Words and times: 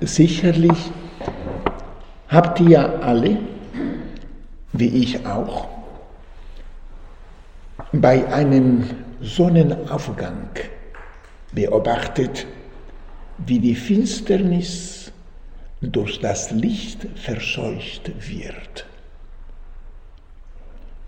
Sicherlich 0.00 0.90
habt 2.28 2.58
ihr 2.60 3.02
alle, 3.02 3.36
wie 4.72 4.88
ich 4.88 5.26
auch, 5.26 5.68
bei 7.92 8.26
einem 8.32 8.84
Sonnenaufgang 9.20 10.48
beobachtet, 11.52 12.46
wie 13.38 13.58
die 13.58 13.74
Finsternis 13.74 15.12
durch 15.82 16.18
das 16.20 16.50
Licht 16.50 17.06
verscheucht 17.16 18.10
wird. 18.26 18.86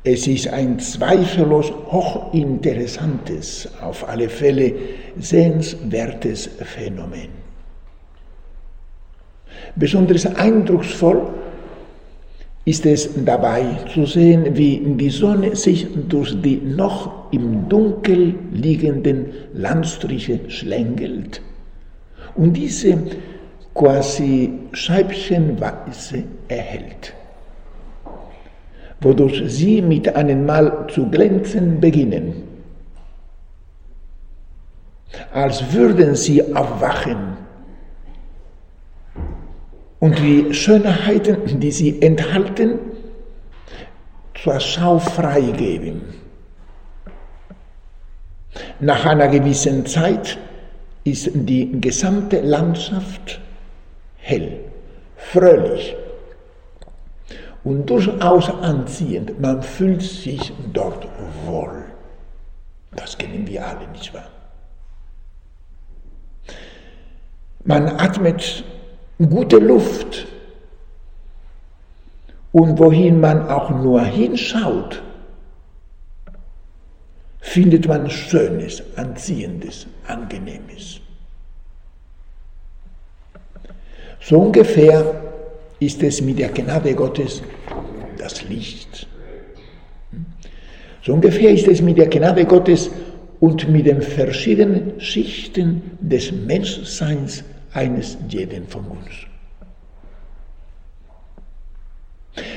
Es 0.05 0.27
ist 0.27 0.49
ein 0.49 0.79
zweifellos 0.81 1.71
hochinteressantes, 1.71 3.69
auf 3.81 4.07
alle 4.07 4.29
Fälle 4.29 4.75
sehenswertes 5.17 6.51
Phänomen. 6.59 7.42
Besonders 9.75 10.27
eindrucksvoll 10.27 11.23
ist 12.65 12.87
es 12.87 13.11
dabei 13.25 13.65
zu 13.93 14.07
sehen, 14.07 14.57
wie 14.57 14.79
die 14.79 15.11
Sonne 15.11 15.57
sich 15.57 15.87
durch 16.09 16.41
die 16.43 16.57
noch 16.57 17.33
im 17.33 17.69
Dunkel 17.69 18.35
liegenden 18.53 19.27
Landstriche 19.55 20.41
schlängelt. 20.49 21.41
Und 22.35 22.53
diese 22.53 22.99
quasi 23.75 24.53
scheibchenweise 24.73 26.25
erhält, 26.49 27.15
wodurch 29.01 29.43
sie 29.47 29.83
mit 29.83 30.15
einem 30.15 30.47
Mal 30.47 30.87
zu 30.89 31.09
glänzen 31.09 31.81
beginnen, 31.81 32.35
als 35.33 35.73
würden 35.73 36.15
sie 36.15 36.55
aufwachen 36.55 37.42
und 40.03 40.19
die 40.19 40.53
Schönheiten, 40.53 41.61
die 41.61 41.71
sie 41.71 42.03
enthalten, 42.03 42.81
zur 44.35 44.59
Schau 44.59 44.99
freigeben. 44.99 46.03
Nach 48.81 49.07
einer 49.07 49.29
gewissen 49.29 49.87
Zeit 49.87 50.39
ist 51.05 51.31
die 51.33 51.81
gesamte 51.81 52.41
Landschaft 52.41 53.41
hell, 54.17 54.59
fröhlich 55.17 55.95
und 57.63 57.89
durchaus 57.89 58.51
anziehend. 58.51 59.41
Man 59.41 59.63
fühlt 59.63 60.03
sich 60.03 60.53
dort 60.73 61.07
wohl. 61.47 61.85
Das 62.97 63.17
kennen 63.17 63.47
wir 63.47 63.65
alle, 63.65 63.87
nicht 63.93 64.13
wahr? 64.13 64.31
Man 67.63 67.87
atmet 67.87 68.65
gute 69.19 69.59
Luft. 69.59 70.27
Und 72.53 72.79
wohin 72.79 73.21
man 73.21 73.49
auch 73.49 73.71
nur 73.71 74.03
hinschaut, 74.03 75.03
findet 77.41 77.89
man 77.89 78.11
Schönes, 78.11 78.83
Anziehendes, 78.97 79.87
Angenehmes. 80.07 81.01
So 84.21 84.39
ungefähr 84.39 85.21
ist 85.81 86.03
es 86.03 86.21
mit 86.21 86.39
der 86.39 86.51
Gnade 86.51 86.95
Gottes 86.95 87.43
das 88.19 88.49
Licht. 88.49 89.07
So 91.05 91.15
ungefähr 91.15 91.51
ist 91.51 91.67
es 91.67 91.83
mit 91.83 91.99
der 91.99 92.07
Gnade 92.07 92.45
Gottes 92.45 92.91
und 93.41 93.69
mit 93.69 93.87
den 93.87 94.01
verschiedenen 94.01 95.01
Schichten 95.01 95.83
des 96.01 96.31
Menschseins 96.31 97.43
eines 97.75 98.19
jeden 98.29 98.67
von 98.67 98.85
uns. 98.87 99.11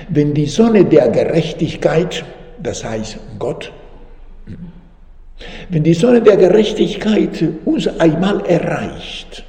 Wenn 0.10 0.34
die 0.34 0.46
Sonne 0.46 0.86
der 0.86 1.10
Gerechtigkeit, 1.10 2.24
das 2.62 2.84
heißt 2.84 3.18
Gott, 3.40 3.72
wenn 5.70 5.84
die 5.84 5.94
Sonne 5.94 6.22
der 6.22 6.38
Gerechtigkeit 6.38 7.44
uns 7.66 7.88
einmal 8.00 8.46
erreicht 8.46 9.44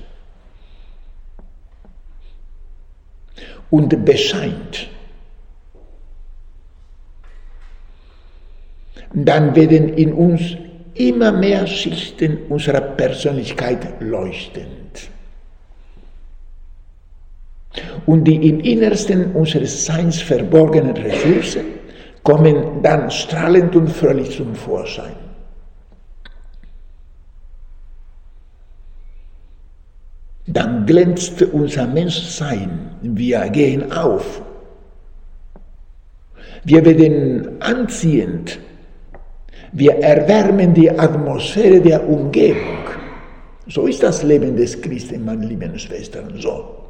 und 3.70 4.04
bescheint, 4.04 4.88
dann 9.12 9.54
werden 9.54 9.90
in 9.90 10.12
uns 10.12 10.42
immer 10.94 11.30
mehr 11.30 11.66
Schichten 11.66 12.46
unserer 12.48 12.80
Persönlichkeit 12.80 14.00
leuchtend 14.00 14.85
und 18.06 18.24
die 18.24 18.48
im 18.48 18.60
Innersten 18.60 19.32
unseres 19.32 19.84
Seins 19.84 20.20
verborgenen 20.20 20.96
Ressourcen 20.96 21.64
kommen 22.22 22.82
dann 22.82 23.10
strahlend 23.10 23.76
und 23.76 23.88
fröhlich 23.88 24.36
zum 24.36 24.54
Vorschein. 24.54 25.14
Dann 30.48 30.86
glänzt 30.86 31.42
unser 31.42 31.86
Menschsein, 31.86 32.90
wir 33.02 33.48
gehen 33.50 33.92
auf. 33.92 34.42
Wir 36.64 36.84
werden 36.84 37.60
anziehend, 37.60 38.58
wir 39.72 39.96
erwärmen 39.98 40.72
die 40.72 40.90
Atmosphäre 40.90 41.80
der 41.80 42.08
Umgebung. 42.08 42.86
So 43.68 43.86
ist 43.86 44.02
das 44.02 44.22
Leben 44.22 44.56
des 44.56 44.80
Christen, 44.80 45.24
meine 45.24 45.46
lieben 45.46 45.78
Schwestern, 45.78 46.32
so. 46.38 46.85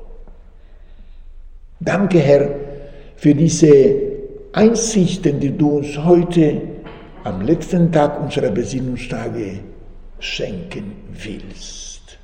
Danke, 1.80 2.18
Herr, 2.20 2.48
für 3.16 3.34
diese 3.34 3.94
Einsichten, 4.52 5.40
die 5.40 5.56
du 5.56 5.78
uns 5.78 5.98
heute 5.98 6.62
am 7.24 7.42
letzten 7.42 7.92
Tag 7.92 8.20
unserer 8.22 8.50
Besinnungstage 8.50 9.60
schenken 10.18 10.92
willst. 11.12 12.18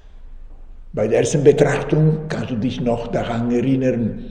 Bei 0.95 1.07
der 1.07 1.19
ersten 1.19 1.45
Betrachtung 1.45 2.21
kannst 2.29 2.51
du 2.51 2.57
dich 2.57 2.81
noch 2.81 3.09
daran 3.09 3.51
erinnern. 3.51 4.25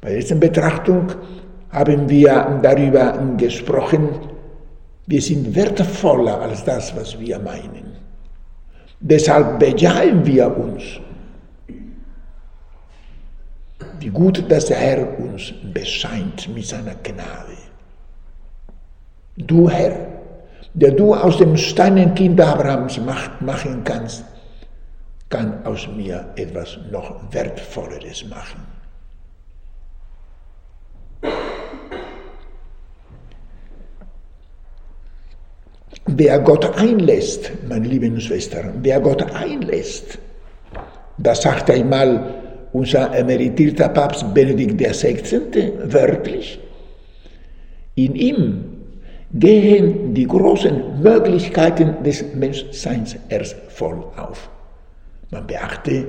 Bei 0.00 0.08
der 0.08 0.18
ersten 0.18 0.40
Betrachtung 0.40 1.12
haben 1.70 2.08
wir 2.08 2.60
darüber 2.62 3.16
gesprochen, 3.36 4.08
wir 5.06 5.22
sind 5.22 5.54
wertvoller 5.54 6.40
als 6.40 6.64
das, 6.64 6.94
was 6.96 7.18
wir 7.18 7.38
meinen. 7.38 7.96
Deshalb 9.00 9.58
bejahen 9.60 10.26
wir 10.26 10.56
uns 10.56 11.00
wie 14.00 14.08
gut, 14.08 14.50
dass 14.50 14.66
der 14.66 14.76
Herr 14.76 15.18
uns 15.18 15.52
bescheint 15.72 16.48
mit 16.54 16.66
seiner 16.66 16.94
Gnade. 17.02 17.56
Du 19.36 19.68
Herr, 19.68 19.96
der 20.74 20.92
du 20.92 21.14
aus 21.14 21.38
dem 21.38 21.56
Steinenkind 21.56 22.40
Abrahams 22.40 22.98
machen 22.98 23.82
kannst, 23.84 24.24
kann 25.28 25.64
aus 25.64 25.86
mir 25.88 26.26
etwas 26.36 26.78
noch 26.90 27.20
Wertvolleres 27.32 28.24
machen. 28.28 28.66
Wer 36.06 36.38
Gott 36.38 36.76
einlässt, 36.78 37.50
meine 37.68 37.86
lieben 37.86 38.20
Schwestern, 38.20 38.78
wer 38.82 38.98
Gott 39.00 39.30
einlässt, 39.32 40.18
das 41.18 41.42
sagt 41.42 41.70
einmal 41.70 42.47
unser 42.72 43.14
emeritierter 43.14 43.88
Papst 43.88 44.32
Benedikt 44.34 44.80
XVI. 44.80 45.72
wörtlich, 45.84 46.60
in 47.94 48.14
ihm 48.14 48.64
gehen 49.32 50.14
die 50.14 50.26
großen 50.26 51.02
Möglichkeiten 51.02 52.02
des 52.02 52.24
Menschseins 52.34 53.16
erst 53.28 53.56
voll 53.68 54.04
auf. 54.16 54.48
Man 55.30 55.46
beachte 55.46 56.06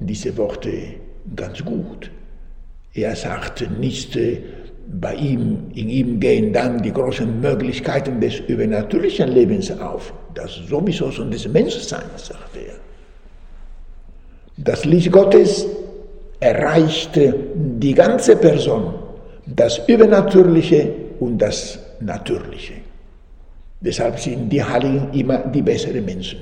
diese 0.00 0.36
Worte 0.36 0.72
ganz 1.36 1.62
gut. 1.64 2.10
Er 2.94 3.14
sagt 3.16 3.68
nicht, 3.78 4.16
äh, 4.16 4.38
bei 4.88 5.14
ihm, 5.14 5.70
in 5.74 5.88
ihm 5.88 6.20
gehen 6.20 6.52
dann 6.52 6.82
die 6.82 6.92
großen 6.92 7.40
Möglichkeiten 7.40 8.20
des 8.20 8.40
übernatürlichen 8.40 9.28
Lebens 9.28 9.70
auf. 9.80 10.12
Das 10.34 10.54
sowieso 10.68 11.10
schon 11.10 11.30
des 11.30 11.48
Menschseins, 11.48 12.26
sagt 12.26 12.56
er. 12.56 12.81
Das 14.56 14.84
Licht 14.84 15.10
Gottes 15.10 15.66
erreichte 16.40 17.34
die 17.54 17.94
ganze 17.94 18.36
Person, 18.36 18.94
das 19.46 19.80
Übernatürliche 19.88 20.88
und 21.20 21.38
das 21.38 21.78
Natürliche. 22.00 22.74
Deshalb 23.80 24.18
sind 24.18 24.50
die 24.50 24.62
Heiligen 24.62 25.12
immer 25.12 25.38
die 25.38 25.62
besseren 25.62 26.04
Menschen. 26.04 26.38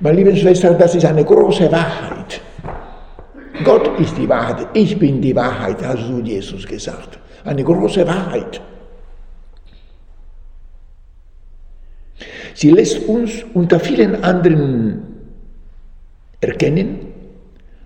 Meine 0.00 0.16
lieben 0.16 0.36
Schwestern, 0.36 0.78
das 0.78 0.94
ist 0.94 1.04
eine 1.04 1.24
große 1.24 1.70
Wahrheit. 1.70 2.40
Gott 3.62 3.98
ist 4.00 4.16
die 4.16 4.28
Wahrheit, 4.28 4.66
ich 4.74 4.98
bin 4.98 5.20
die 5.20 5.34
Wahrheit, 5.34 5.76
hast 5.82 6.08
du 6.08 6.20
Jesus 6.20 6.66
gesagt. 6.66 7.18
Eine 7.44 7.62
große 7.62 8.06
Wahrheit. 8.06 8.60
Sie 12.54 12.70
lässt 12.70 13.00
uns 13.08 13.42
unter 13.52 13.80
vielen 13.80 14.22
anderen 14.24 15.02
erkennen, 16.40 17.00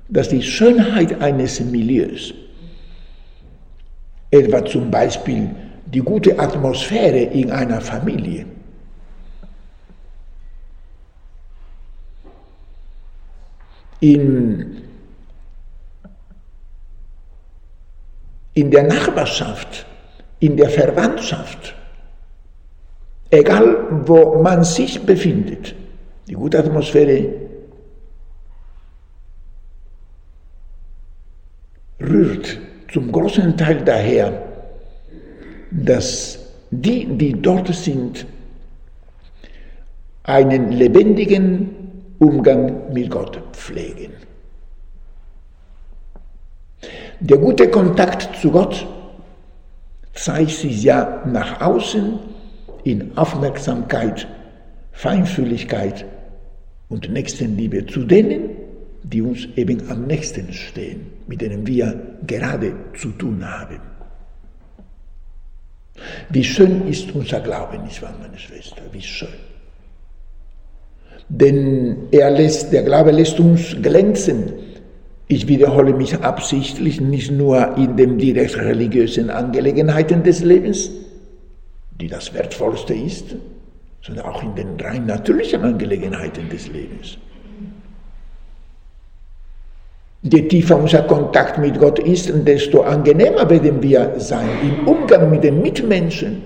dass 0.08 0.28
die 0.28 0.42
Schönheit 0.42 1.20
eines 1.20 1.60
Milieus, 1.60 2.34
etwa 4.30 4.64
zum 4.64 4.90
Beispiel 4.90 5.50
die 5.86 6.00
gute 6.00 6.38
Atmosphäre 6.38 7.18
in 7.18 7.50
einer 7.50 7.80
Familie, 7.80 8.44
in, 14.00 14.82
in 18.52 18.70
der 18.70 18.82
Nachbarschaft, 18.84 19.86
in 20.40 20.56
der 20.56 20.68
Verwandtschaft, 20.68 21.74
egal 23.30 24.04
wo 24.06 24.42
man 24.42 24.64
sich 24.64 25.00
befindet, 25.04 25.74
die 26.28 26.34
gute 26.34 26.58
Atmosphäre 26.58 27.48
rührt 32.00 32.58
zum 32.92 33.12
großen 33.12 33.56
Teil 33.56 33.82
daher, 33.84 34.42
dass 35.70 36.38
die, 36.70 37.06
die 37.06 37.40
dort 37.40 37.74
sind, 37.74 38.26
einen 40.22 40.72
lebendigen 40.72 42.14
Umgang 42.18 42.92
mit 42.92 43.10
Gott 43.10 43.40
pflegen. 43.52 44.12
Der 47.20 47.38
gute 47.38 47.70
Kontakt 47.70 48.36
zu 48.40 48.50
Gott 48.50 48.86
zeigt 50.14 50.50
sich 50.50 50.82
ja 50.82 51.22
nach 51.26 51.60
außen 51.60 52.18
in 52.88 53.16
Aufmerksamkeit, 53.18 54.26
Feinfühligkeit 54.92 56.06
und 56.88 57.10
Nächstenliebe 57.12 57.84
zu 57.86 58.04
denen, 58.04 58.50
die 59.02 59.20
uns 59.20 59.46
eben 59.56 59.90
am 59.90 60.06
nächsten 60.06 60.52
stehen, 60.52 61.00
mit 61.26 61.42
denen 61.42 61.66
wir 61.66 61.94
gerade 62.26 62.72
zu 62.96 63.10
tun 63.10 63.44
haben. 63.46 63.80
Wie 66.30 66.44
schön 66.44 66.88
ist 66.88 67.14
unser 67.14 67.40
Glaube, 67.40 67.78
nicht 67.78 68.00
wahr, 68.00 68.14
meine 68.20 68.38
Schwester? 68.38 68.82
Wie 68.90 69.02
schön. 69.02 69.28
Denn 71.28 72.08
er 72.10 72.30
lässt, 72.30 72.72
der 72.72 72.84
Glaube 72.84 73.10
lässt 73.10 73.38
uns 73.38 73.76
glänzen. 73.82 74.54
Ich 75.26 75.46
wiederhole 75.46 75.92
mich 75.92 76.18
absichtlich 76.20 77.02
nicht 77.02 77.30
nur 77.30 77.76
in 77.76 77.96
den 77.98 78.16
direkt 78.16 78.56
religiösen 78.56 79.28
Angelegenheiten 79.28 80.22
des 80.22 80.42
Lebens, 80.42 80.90
die 82.00 82.08
das 82.08 82.32
Wertvollste 82.32 82.94
ist, 82.94 83.34
sondern 84.02 84.26
auch 84.26 84.42
in 84.42 84.54
den 84.54 84.80
rein 84.80 85.06
natürlichen 85.06 85.62
Angelegenheiten 85.62 86.48
des 86.48 86.68
Lebens. 86.68 87.18
Je 90.22 90.48
tiefer 90.48 90.76
unser 90.76 91.02
Kontakt 91.02 91.58
mit 91.58 91.78
Gott 91.78 91.98
ist, 92.00 92.30
desto 92.46 92.82
angenehmer 92.82 93.48
werden 93.48 93.82
wir 93.82 94.14
sein 94.18 94.48
im 94.62 94.88
Umgang 94.88 95.30
mit 95.30 95.44
den 95.44 95.62
Mitmenschen. 95.62 96.42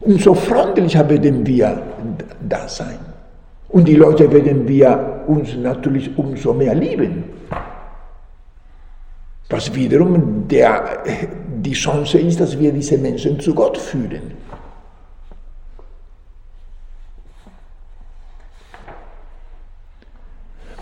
Umso 0.00 0.34
freundlicher 0.34 1.08
werden 1.08 1.46
wir 1.46 1.82
da 2.48 2.68
sein. 2.68 2.98
Und 3.68 3.88
die 3.88 3.94
Leute 3.94 4.30
werden 4.30 4.68
wir 4.68 5.24
uns 5.26 5.56
natürlich 5.56 6.16
umso 6.18 6.52
mehr 6.52 6.74
lieben. 6.74 7.24
Was 9.48 9.74
wiederum 9.74 10.46
der, 10.48 11.04
die 11.64 11.72
Chance 11.72 12.18
ist, 12.18 12.40
dass 12.40 12.58
wir 12.58 12.72
diese 12.72 12.98
Menschen 12.98 13.40
zu 13.40 13.54
Gott 13.54 13.78
führen. 13.78 14.32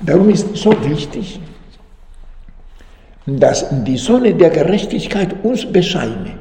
Darum 0.01 0.31
ist 0.31 0.57
so 0.57 0.73
wichtig, 0.85 1.41
dass 3.25 3.67
die 3.85 3.97
Sonne 3.97 4.35
der 4.35 4.51
Gerechtigkeit 4.51 5.45
uns 5.45 5.65
bescheine, 5.65 6.39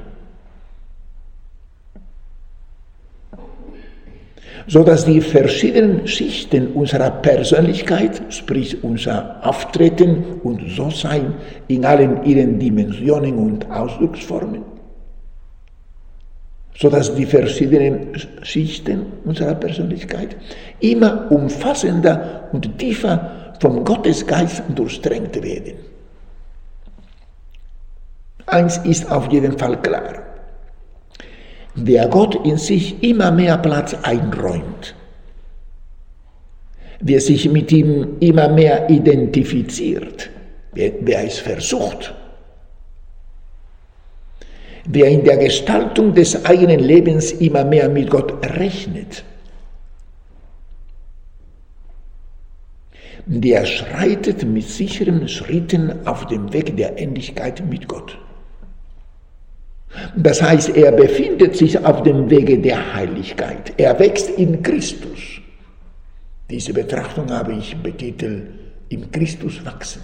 sodass 4.68 5.06
die 5.06 5.22
verschiedenen 5.22 6.08
Schichten 6.08 6.68
unserer 6.74 7.10
Persönlichkeit, 7.10 8.22
sprich 8.30 8.84
unser 8.84 9.46
Auftreten 9.46 10.40
und 10.44 10.62
So-Sein 10.76 11.34
in 11.68 11.86
allen 11.86 12.24
ihren 12.24 12.60
Dimensionen 12.60 13.36
und 13.36 13.70
Ausdrucksformen, 13.72 14.64
sodass 16.76 17.14
die 17.16 17.26
verschiedenen 17.26 18.10
Schichten 18.44 19.06
unserer 19.26 19.56
Persönlichkeit 19.56 20.36
immer 20.80 21.32
umfassender 21.32 22.50
und 22.52 22.78
tiefer 22.78 23.54
vom 23.60 23.84
Gottesgeist 23.84 24.64
durchdrängt 24.76 25.42
werden. 25.42 25.76
Eins 28.48 28.78
ist 28.80 29.10
auf 29.10 29.32
jeden 29.32 29.58
Fall 29.58 29.82
klar. 29.82 30.21
Wer 31.76 32.08
Gott 32.10 32.46
in 32.46 32.58
sich 32.58 33.02
immer 33.02 33.32
mehr 33.32 33.58
Platz 33.58 33.94
einräumt, 34.04 34.94
wer 37.00 37.22
sich 37.22 37.50
mit 37.50 37.72
ihm 37.72 38.18
immer 38.20 38.50
mehr 38.50 38.90
identifiziert, 38.90 40.30
wer, 40.74 40.92
wer 41.02 41.26
es 41.26 41.40
versucht, 41.40 42.14
wer 44.86 45.08
in 45.08 45.24
der 45.24 45.38
Gestaltung 45.38 46.14
des 46.14 46.46
eigenen 46.46 46.80
Lebens 46.80 47.32
immer 47.32 47.64
mehr 47.64 47.88
mit 47.88 48.10
Gott 48.10 48.46
rechnet, 48.58 49.24
der 53.26 53.66
schreitet 53.66 54.44
mit 54.44 54.68
sicheren 54.68 55.28
Schritten 55.30 56.06
auf 56.06 56.28
dem 56.28 56.52
Weg 56.52 56.76
der 56.76 57.00
Ähnlichkeit 57.00 57.64
mit 57.70 57.88
Gott. 57.88 58.18
Das 60.16 60.42
heißt, 60.42 60.76
er 60.76 60.92
befindet 60.92 61.56
sich 61.56 61.84
auf 61.86 62.04
dem 62.04 62.30
Wege 62.30 62.60
der 62.60 62.94
Heiligkeit. 62.94 63.74
Er 63.78 63.98
wächst 64.00 64.30
in 64.30 64.62
Christus. 64.62 65.42
Diese 66.50 66.74
Betrachtung 66.74 67.30
habe 67.32 67.54
ich 67.54 67.76
betitelt, 67.78 68.48
im 68.90 69.10
Christus 69.12 69.64
wachsen. 69.66 70.02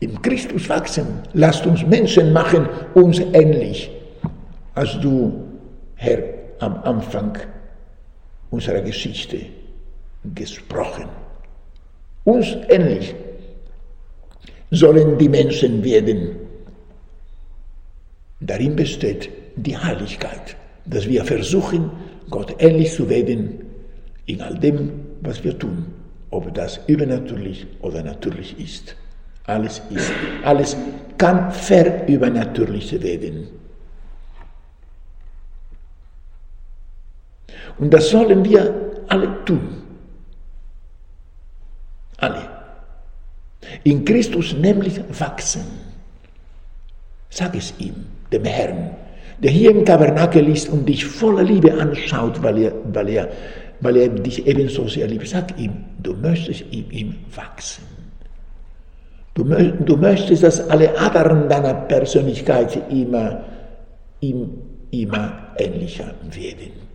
Im 0.00 0.20
Christus 0.22 0.68
wachsen. 0.68 1.06
Lasst 1.34 1.66
uns 1.66 1.84
Menschen 1.84 2.32
machen, 2.32 2.68
uns 2.94 3.18
ähnlich, 3.32 3.90
als 4.74 4.98
du, 5.00 5.44
Herr, 5.96 6.22
am 6.60 6.82
Anfang 6.84 7.36
unserer 8.50 8.80
Geschichte 8.80 9.40
gesprochen 10.34 11.08
uns 12.28 12.56
ähnlich 12.68 13.14
sollen 14.70 15.16
die 15.16 15.30
Menschen 15.30 15.82
werden. 15.82 16.36
Darin 18.40 18.76
besteht 18.76 19.30
die 19.56 19.76
Heiligkeit, 19.76 20.56
dass 20.84 21.06
wir 21.06 21.24
versuchen, 21.24 21.90
Gott 22.30 22.54
ähnlich 22.58 22.92
zu 22.92 23.08
werden 23.08 23.60
in 24.26 24.40
all 24.42 24.58
dem, 24.58 24.90
was 25.22 25.42
wir 25.42 25.58
tun, 25.58 25.86
ob 26.30 26.52
das 26.54 26.80
übernatürlich 26.86 27.66
oder 27.80 28.02
natürlich 28.02 28.58
ist. 28.60 28.94
Alles 29.44 29.80
ist, 29.90 30.12
alles 30.44 30.76
kann 31.16 31.50
verübernatürlich 31.50 33.02
werden. 33.02 33.48
Und 37.78 37.90
das 37.94 38.10
sollen 38.10 38.44
wir 38.44 39.04
alle 39.08 39.44
tun. 39.44 39.82
Alle. 42.18 42.48
In 43.84 44.04
Christus 44.04 44.52
nämlich 44.52 45.00
wachsen. 45.18 45.64
Sag 47.30 47.54
es 47.54 47.72
ihm, 47.78 48.06
dem 48.32 48.44
Herrn, 48.44 48.90
der 49.42 49.50
hier 49.50 49.70
im 49.70 49.84
Tabernakel 49.84 50.48
ist 50.48 50.68
und 50.68 50.88
dich 50.88 51.04
voller 51.04 51.42
Liebe 51.42 51.72
anschaut, 51.74 52.42
weil 52.42 52.58
er, 52.58 52.72
weil 52.92 53.08
er, 53.08 53.28
weil 53.80 53.96
er 53.96 54.08
dich 54.08 54.46
ebenso 54.46 54.88
sehr 54.88 55.06
liebt. 55.06 55.28
Sag 55.28 55.58
ihm, 55.58 55.72
du 56.02 56.14
möchtest 56.14 56.62
in 56.72 56.90
ihm 56.90 57.14
wachsen. 57.34 57.84
Du, 59.34 59.44
du 59.44 59.96
möchtest, 59.96 60.42
dass 60.42 60.68
alle 60.68 60.98
Adern 60.98 61.48
deiner 61.48 61.74
Persönlichkeit 61.74 62.76
immer, 62.90 63.44
ihm 64.20 64.50
immer 64.90 65.32
ähnlicher 65.56 66.12
werden. 66.32 66.87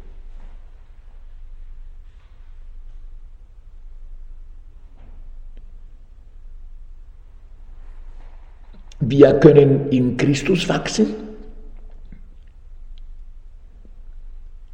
Wir 8.99 9.33
können 9.39 9.89
in 9.89 10.17
Christus 10.17 10.67
wachsen, 10.69 11.07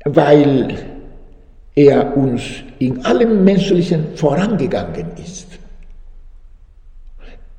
weil 0.05 0.77
er 1.75 2.15
uns 2.17 2.41
in 2.79 3.05
allem 3.05 3.43
Menschlichen 3.43 4.15
vorangegangen 4.15 5.07
ist. 5.17 5.47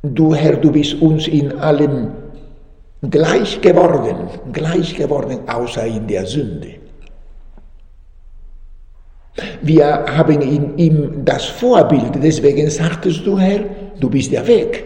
Du 0.03 0.35
Herr, 0.35 0.57
du 0.57 0.73
bist 0.73 0.95
uns 1.01 1.29
in 1.29 1.59
allem 1.59 2.13
gleich 3.03 3.61
geworden, 3.61 4.29
gleich 4.53 4.95
geworden, 4.95 5.41
außer 5.49 5.87
in 5.87 6.07
der 6.07 6.27
Sünde. 6.27 6.75
Wir 9.63 10.05
haben 10.07 10.41
in 10.41 10.77
ihm 10.79 11.25
das 11.25 11.45
Vorbild, 11.47 12.13
deswegen 12.23 12.69
sagtest 12.71 13.27
du, 13.27 13.39
Herr, 13.39 13.65
du 13.99 14.11
bist 14.11 14.33
der 14.33 14.47
Weg, 14.47 14.85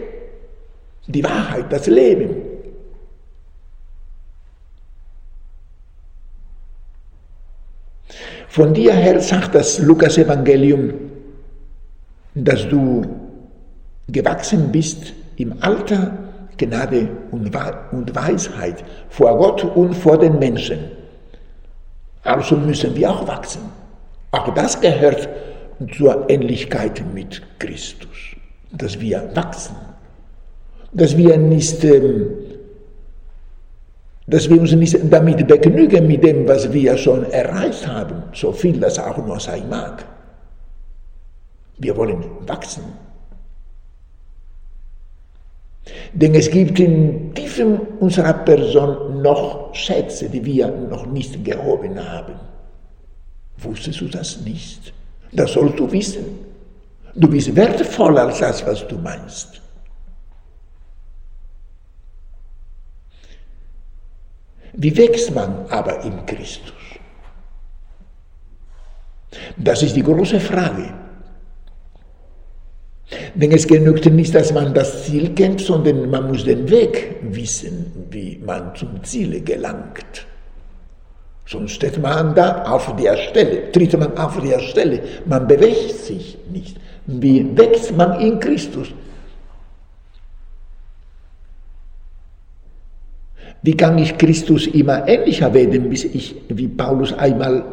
die 1.07 1.23
Wahrheit, 1.23 1.71
das 1.71 1.87
Leben. 1.87 2.35
Von 8.47 8.73
dir 8.73 8.93
her 8.93 9.19
sagt 9.19 9.53
das 9.53 9.79
Lukas-Evangelium, 9.79 10.93
dass 12.35 12.67
du 12.69 13.05
gewachsen 14.07 14.71
bist 14.71 15.13
im 15.35 15.55
Alter, 15.61 16.17
Gnade 16.57 17.09
und 17.31 17.53
Weisheit 18.15 18.83
vor 19.09 19.37
Gott 19.37 19.63
und 19.63 19.93
vor 19.93 20.17
den 20.17 20.39
Menschen. 20.39 20.79
Also 22.23 22.55
müssen 22.55 22.95
wir 22.95 23.11
auch 23.11 23.27
wachsen. 23.27 23.61
Auch 24.31 24.53
das 24.53 24.79
gehört 24.79 25.27
zur 25.97 26.29
Ähnlichkeit 26.29 27.03
mit 27.13 27.41
Christus, 27.59 28.35
dass 28.71 28.99
wir 28.99 29.29
wachsen, 29.35 29.75
dass 30.95 31.15
wir 31.17 31.37
nicht, 31.37 31.83
ähm, 31.83 32.27
dass 34.27 34.49
wir 34.49 34.59
uns 34.59 34.71
nicht 34.71 34.97
damit 35.11 35.45
begnügen 35.47 36.07
mit 36.07 36.23
dem, 36.23 36.47
was 36.47 36.71
wir 36.71 36.97
schon 36.97 37.29
erreicht 37.31 37.85
haben, 37.85 38.23
so 38.33 38.51
viel 38.51 38.79
das 38.79 38.97
auch 38.97 39.17
nur 39.17 39.39
sein 39.39 39.69
mag. 39.69 40.05
Wir 41.77 41.95
wollen 41.97 42.23
wachsen. 42.47 42.83
Denn 46.13 46.33
es 46.33 46.49
gibt 46.49 46.79
in 46.79 47.33
tiefem 47.35 47.79
unserer 47.99 48.33
Person 48.33 49.21
noch 49.21 49.75
Schätze, 49.75 50.29
die 50.29 50.43
wir 50.43 50.67
noch 50.67 51.05
nicht 51.05 51.43
gehoben 51.43 51.99
haben. 51.99 52.35
Wusstest 53.57 53.99
du 53.99 54.07
das 54.07 54.41
nicht? 54.41 54.93
Das 55.33 55.51
sollst 55.51 55.77
du 55.77 55.91
wissen. 55.91 56.25
Du 57.13 57.27
bist 57.27 57.53
wertvoller 57.55 58.27
als 58.27 58.39
das, 58.39 58.65
was 58.65 58.87
du 58.87 58.97
meinst. 58.97 59.61
Wie 64.77 64.95
wächst 64.97 65.33
man 65.33 65.65
aber 65.69 66.03
in 66.03 66.25
Christus? 66.25 66.73
Das 69.57 69.83
ist 69.83 69.95
die 69.95 70.03
große 70.03 70.39
Frage. 70.39 70.93
Denn 73.35 73.51
es 73.51 73.67
genügt 73.67 74.05
nicht, 74.05 74.33
dass 74.33 74.51
man 74.53 74.73
das 74.73 75.05
Ziel 75.05 75.33
kennt, 75.35 75.61
sondern 75.61 76.09
man 76.09 76.27
muss 76.27 76.43
den 76.43 76.69
Weg 76.69 77.17
wissen, 77.21 78.07
wie 78.09 78.41
man 78.43 78.75
zum 78.75 79.03
Ziel 79.03 79.41
gelangt. 79.43 80.25
Sonst 81.45 81.73
steht 81.73 82.01
man 82.01 82.33
da 82.33 82.63
auf 82.63 82.95
der 82.95 83.15
Stelle, 83.17 83.71
tritt 83.71 83.97
man 83.97 84.17
auf 84.17 84.39
der 84.41 84.59
Stelle, 84.59 85.01
man 85.25 85.47
bewegt 85.47 85.91
sich 85.91 86.37
nicht. 86.51 86.77
Wie 87.05 87.45
wächst 87.55 87.95
man 87.95 88.19
in 88.19 88.39
Christus? 88.39 88.87
Wie 93.65 93.75
kann 93.75 93.97
ich 93.97 94.15
Christus 94.19 94.67
immer 94.67 95.07
ähnlicher 95.07 95.51
werden, 95.51 95.89
bis 95.89 96.03
ich, 96.03 96.35
wie 96.49 96.67
Paulus 96.67 97.11
einmal 97.13 97.65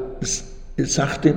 sagte, 0.78 1.34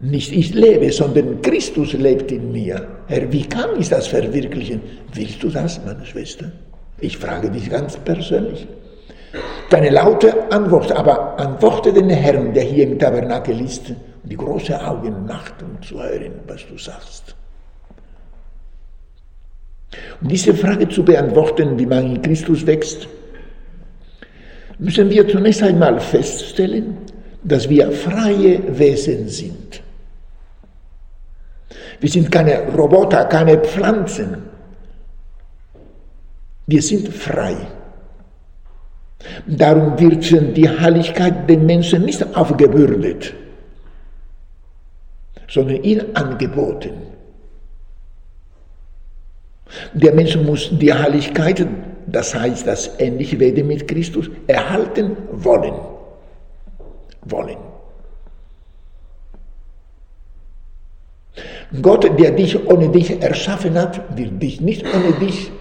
nicht 0.00 0.32
ich 0.32 0.54
lebe, 0.54 0.90
sondern 0.90 1.42
Christus 1.42 1.92
lebt 1.92 2.32
in 2.32 2.52
mir. 2.52 2.86
Herr, 3.06 3.30
wie 3.30 3.44
kann 3.44 3.78
ich 3.78 3.90
das 3.90 4.06
verwirklichen? 4.06 4.80
Willst 5.12 5.42
du 5.42 5.50
das, 5.50 5.78
meine 5.84 6.06
Schwester? 6.06 6.50
Ich 7.00 7.18
frage 7.18 7.50
dich 7.50 7.68
ganz 7.68 7.98
persönlich. 7.98 8.66
Keine 9.68 9.90
laute 9.90 10.50
Antwort, 10.50 10.90
aber 10.92 11.38
antworte 11.38 11.92
den 11.92 12.08
Herrn, 12.08 12.54
der 12.54 12.62
hier 12.62 12.84
im 12.84 12.98
Tabernakel 12.98 13.60
ist, 13.60 13.92
die 14.22 14.38
große 14.38 14.82
Augen 14.82 15.26
macht, 15.26 15.62
um 15.62 15.82
zu 15.82 16.02
hören, 16.02 16.32
was 16.46 16.62
du 16.66 16.78
sagst. 16.78 17.36
Um 20.22 20.28
diese 20.28 20.54
Frage 20.54 20.88
zu 20.88 21.04
beantworten, 21.04 21.78
wie 21.78 21.84
man 21.84 22.06
in 22.06 22.22
Christus 22.22 22.66
wächst, 22.66 23.06
müssen 24.78 25.10
wir 25.10 25.28
zunächst 25.28 25.62
einmal 25.62 26.00
feststellen, 26.00 26.98
dass 27.42 27.68
wir 27.68 27.90
freie 27.92 28.78
Wesen 28.78 29.28
sind. 29.28 29.82
Wir 32.00 32.08
sind 32.08 32.30
keine 32.30 32.68
Roboter, 32.68 33.24
keine 33.26 33.58
Pflanzen. 33.58 34.36
Wir 36.66 36.82
sind 36.82 37.08
frei. 37.08 37.56
Darum 39.46 39.98
wird 39.98 40.56
die 40.56 40.68
Heiligkeit 40.68 41.48
den 41.48 41.66
Menschen 41.66 42.04
nicht 42.04 42.24
aufgebürdet, 42.34 43.34
sondern 45.46 45.82
ihnen 45.82 46.16
angeboten. 46.16 46.92
Der 49.92 50.14
Mensch 50.14 50.36
muss 50.36 50.70
die 50.72 50.92
Heiligkeit, 50.92 51.66
das 52.06 52.34
heißt 52.34 52.66
das 52.66 52.98
ähnliche 52.98 53.38
Werden 53.38 53.66
mit 53.66 53.86
Christus, 53.86 54.30
erhalten 54.46 55.16
wollen. 55.32 55.74
Wollen. 57.24 57.58
Gott, 61.80 62.04
der 62.18 62.32
dich 62.32 62.66
ohne 62.68 62.88
dich 62.88 63.22
erschaffen 63.22 63.74
hat, 63.78 64.16
wird 64.16 64.42
dich 64.42 64.60
nicht 64.60 64.84
ohne 64.84 65.12
dich 65.12 65.52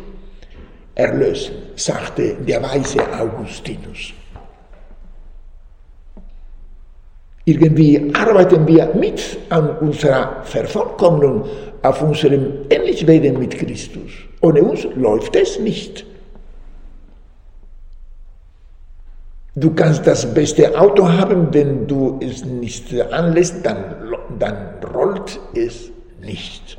erlösen, 0.96 1.56
sagte 1.76 2.36
der 2.48 2.64
weise 2.64 3.00
Augustinus. 3.18 4.14
Irgendwie 7.46 8.12
arbeiten 8.14 8.68
wir 8.68 8.94
mit 8.94 9.38
an 9.50 9.78
unserer 9.78 10.44
Vervollkommnung, 10.44 11.46
auf 11.82 12.02
unserem 12.02 12.66
Ähnlichwerden 12.70 13.40
mit 13.40 13.58
Christus. 13.58 14.12
Ohne 14.42 14.62
uns 14.62 14.84
läuft 14.96 15.36
es 15.36 15.60
nicht. 15.60 16.06
Du 19.60 19.72
kannst 19.72 20.08
das 20.08 20.34
beste 20.34 20.80
Auto 20.80 21.06
haben, 21.06 21.54
wenn 21.54 21.86
du 21.86 22.18
es 22.22 22.46
nicht 22.46 22.94
anlässt, 23.12 23.66
dann, 23.66 23.84
dann 24.40 24.56
rollt 24.94 25.38
es 25.54 25.92
nicht. 26.22 26.78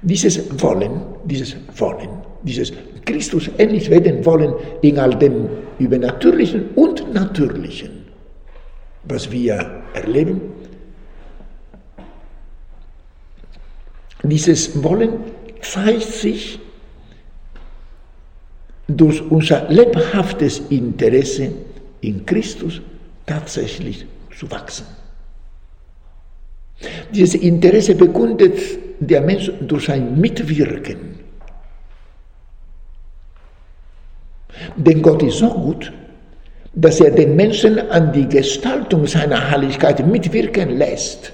Dieses 0.00 0.62
Wollen, 0.62 1.02
dieses 1.24 1.56
Wollen, 1.76 2.08
dieses 2.42 2.72
Christus 3.04 3.50
ähnlich 3.58 3.90
werden 3.90 4.24
wollen 4.24 4.54
in 4.80 4.98
all 4.98 5.14
dem 5.14 5.48
Übernatürlichen 5.78 6.70
und 6.74 7.12
Natürlichen, 7.12 8.06
was 9.04 9.30
wir 9.30 9.82
erleben, 9.92 10.40
dieses 14.22 14.82
Wollen 14.82 15.12
zeigt 15.60 16.02
sich 16.02 16.60
durch 18.88 19.22
unser 19.30 19.68
lebhaftes 19.68 20.60
Interesse 20.70 21.52
in 22.00 22.24
Christus 22.24 22.80
tatsächlich 23.26 24.06
zu 24.38 24.50
wachsen. 24.50 24.86
Dieses 27.12 27.34
Interesse 27.34 27.94
bekundet 27.94 28.58
der 29.00 29.20
Mensch 29.20 29.50
durch 29.60 29.86
sein 29.86 30.18
Mitwirken. 30.20 31.16
Denn 34.76 35.02
Gott 35.02 35.22
ist 35.22 35.38
so 35.38 35.48
gut, 35.48 35.92
dass 36.74 37.00
er 37.00 37.10
den 37.10 37.34
Menschen 37.36 37.78
an 37.90 38.12
die 38.12 38.28
Gestaltung 38.28 39.06
seiner 39.06 39.50
Heiligkeit 39.50 40.06
mitwirken 40.06 40.76
lässt. 40.76 41.32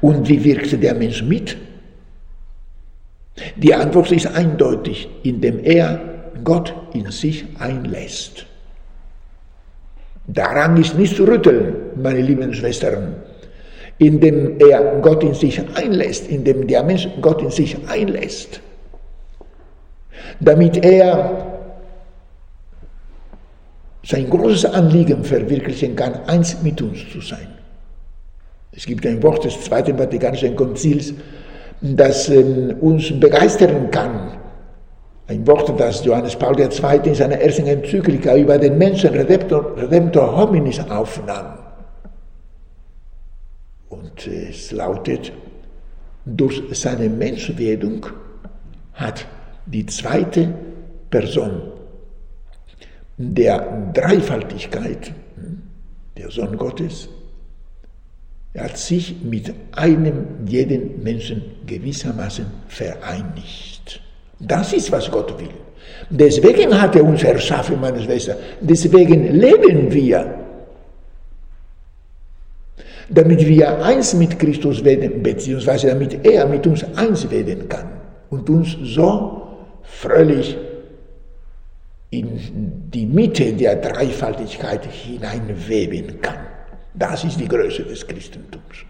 Und 0.00 0.28
wie 0.28 0.42
wirkt 0.42 0.82
der 0.82 0.94
Mensch 0.94 1.22
mit? 1.22 1.56
Die 3.56 3.74
Antwort 3.74 4.12
ist 4.12 4.26
eindeutig, 4.26 5.08
indem 5.22 5.64
er 5.64 6.00
Gott 6.44 6.74
in 6.92 7.10
sich 7.10 7.44
einlässt. 7.58 8.46
Daran 10.26 10.76
ist 10.76 10.98
nicht 10.98 11.16
zu 11.16 11.24
rütteln, 11.24 11.74
meine 11.96 12.20
lieben 12.20 12.52
Schwestern, 12.52 13.14
indem 13.98 14.58
er 14.60 14.98
Gott 15.00 15.22
in 15.22 15.34
sich 15.34 15.60
einlässt, 15.74 16.28
indem 16.28 16.66
der 16.66 16.82
Mensch 16.82 17.08
Gott 17.20 17.40
in 17.40 17.50
sich 17.50 17.76
einlässt, 17.88 18.60
damit 20.40 20.84
er 20.84 21.56
sein 24.04 24.28
großes 24.28 24.66
Anliegen 24.66 25.24
verwirklichen 25.24 25.96
kann, 25.96 26.14
eins 26.26 26.62
mit 26.62 26.80
uns 26.82 27.08
zu 27.10 27.20
sein. 27.20 27.48
Es 28.72 28.84
gibt 28.84 29.06
ein 29.06 29.22
Wort 29.22 29.44
des 29.44 29.60
Zweiten 29.62 29.96
Vatikanischen 29.96 30.54
Konzils, 30.54 31.14
das 31.80 32.28
ähm, 32.28 32.76
uns 32.80 33.18
begeistern 33.18 33.90
kann. 33.90 34.38
Ein 35.28 35.46
Wort, 35.46 35.78
das 35.78 36.04
Johannes 36.04 36.36
Paul 36.36 36.58
II. 36.58 37.00
in 37.04 37.14
seiner 37.14 37.36
ersten 37.40 37.66
Enzyklika 37.66 38.36
über 38.36 38.58
den 38.58 38.78
Menschen 38.78 39.10
Redemptor, 39.10 39.76
Redemptor 39.76 40.36
hominis 40.36 40.78
aufnahm. 40.88 41.58
Und 43.88 44.26
es 44.26 44.70
lautet, 44.70 45.32
durch 46.24 46.62
seine 46.72 47.08
Menschwerdung 47.08 48.06
hat 48.94 49.26
die 49.66 49.86
zweite 49.86 50.52
Person 51.10 51.62
der 53.16 53.90
Dreifaltigkeit, 53.94 55.12
der 56.16 56.30
Sohn 56.30 56.56
Gottes, 56.56 57.08
er 58.56 58.64
hat 58.64 58.78
sich 58.78 59.14
mit 59.22 59.52
einem 59.72 60.46
jeden 60.46 61.02
Menschen 61.02 61.42
gewissermaßen 61.66 62.46
vereinigt. 62.68 64.00
Das 64.40 64.72
ist, 64.72 64.90
was 64.90 65.10
Gott 65.10 65.38
will. 65.38 65.50
Deswegen 66.08 66.80
hat 66.80 66.96
er 66.96 67.04
uns 67.04 67.22
erschaffen, 67.22 67.78
meine 67.80 68.00
Schwester. 68.00 68.36
Deswegen 68.60 69.32
leben 69.32 69.92
wir. 69.92 70.34
Damit 73.10 73.46
wir 73.46 73.84
eins 73.84 74.14
mit 74.14 74.38
Christus 74.38 74.82
werden, 74.82 75.22
beziehungsweise 75.22 75.88
damit 75.88 76.24
er 76.26 76.46
mit 76.46 76.66
uns 76.66 76.82
eins 76.96 77.30
werden 77.30 77.68
kann 77.68 77.88
und 78.30 78.48
uns 78.48 78.74
so 78.82 79.42
fröhlich 79.82 80.56
in 82.10 82.90
die 82.90 83.06
Mitte 83.06 83.52
der 83.52 83.76
Dreifaltigkeit 83.76 84.86
hineinweben 84.86 86.20
kann. 86.22 86.55
Das 86.98 87.24
ist 87.24 87.38
die 87.38 87.48
Größe 87.48 87.82
des 87.82 88.06
Christentums. 88.06 88.84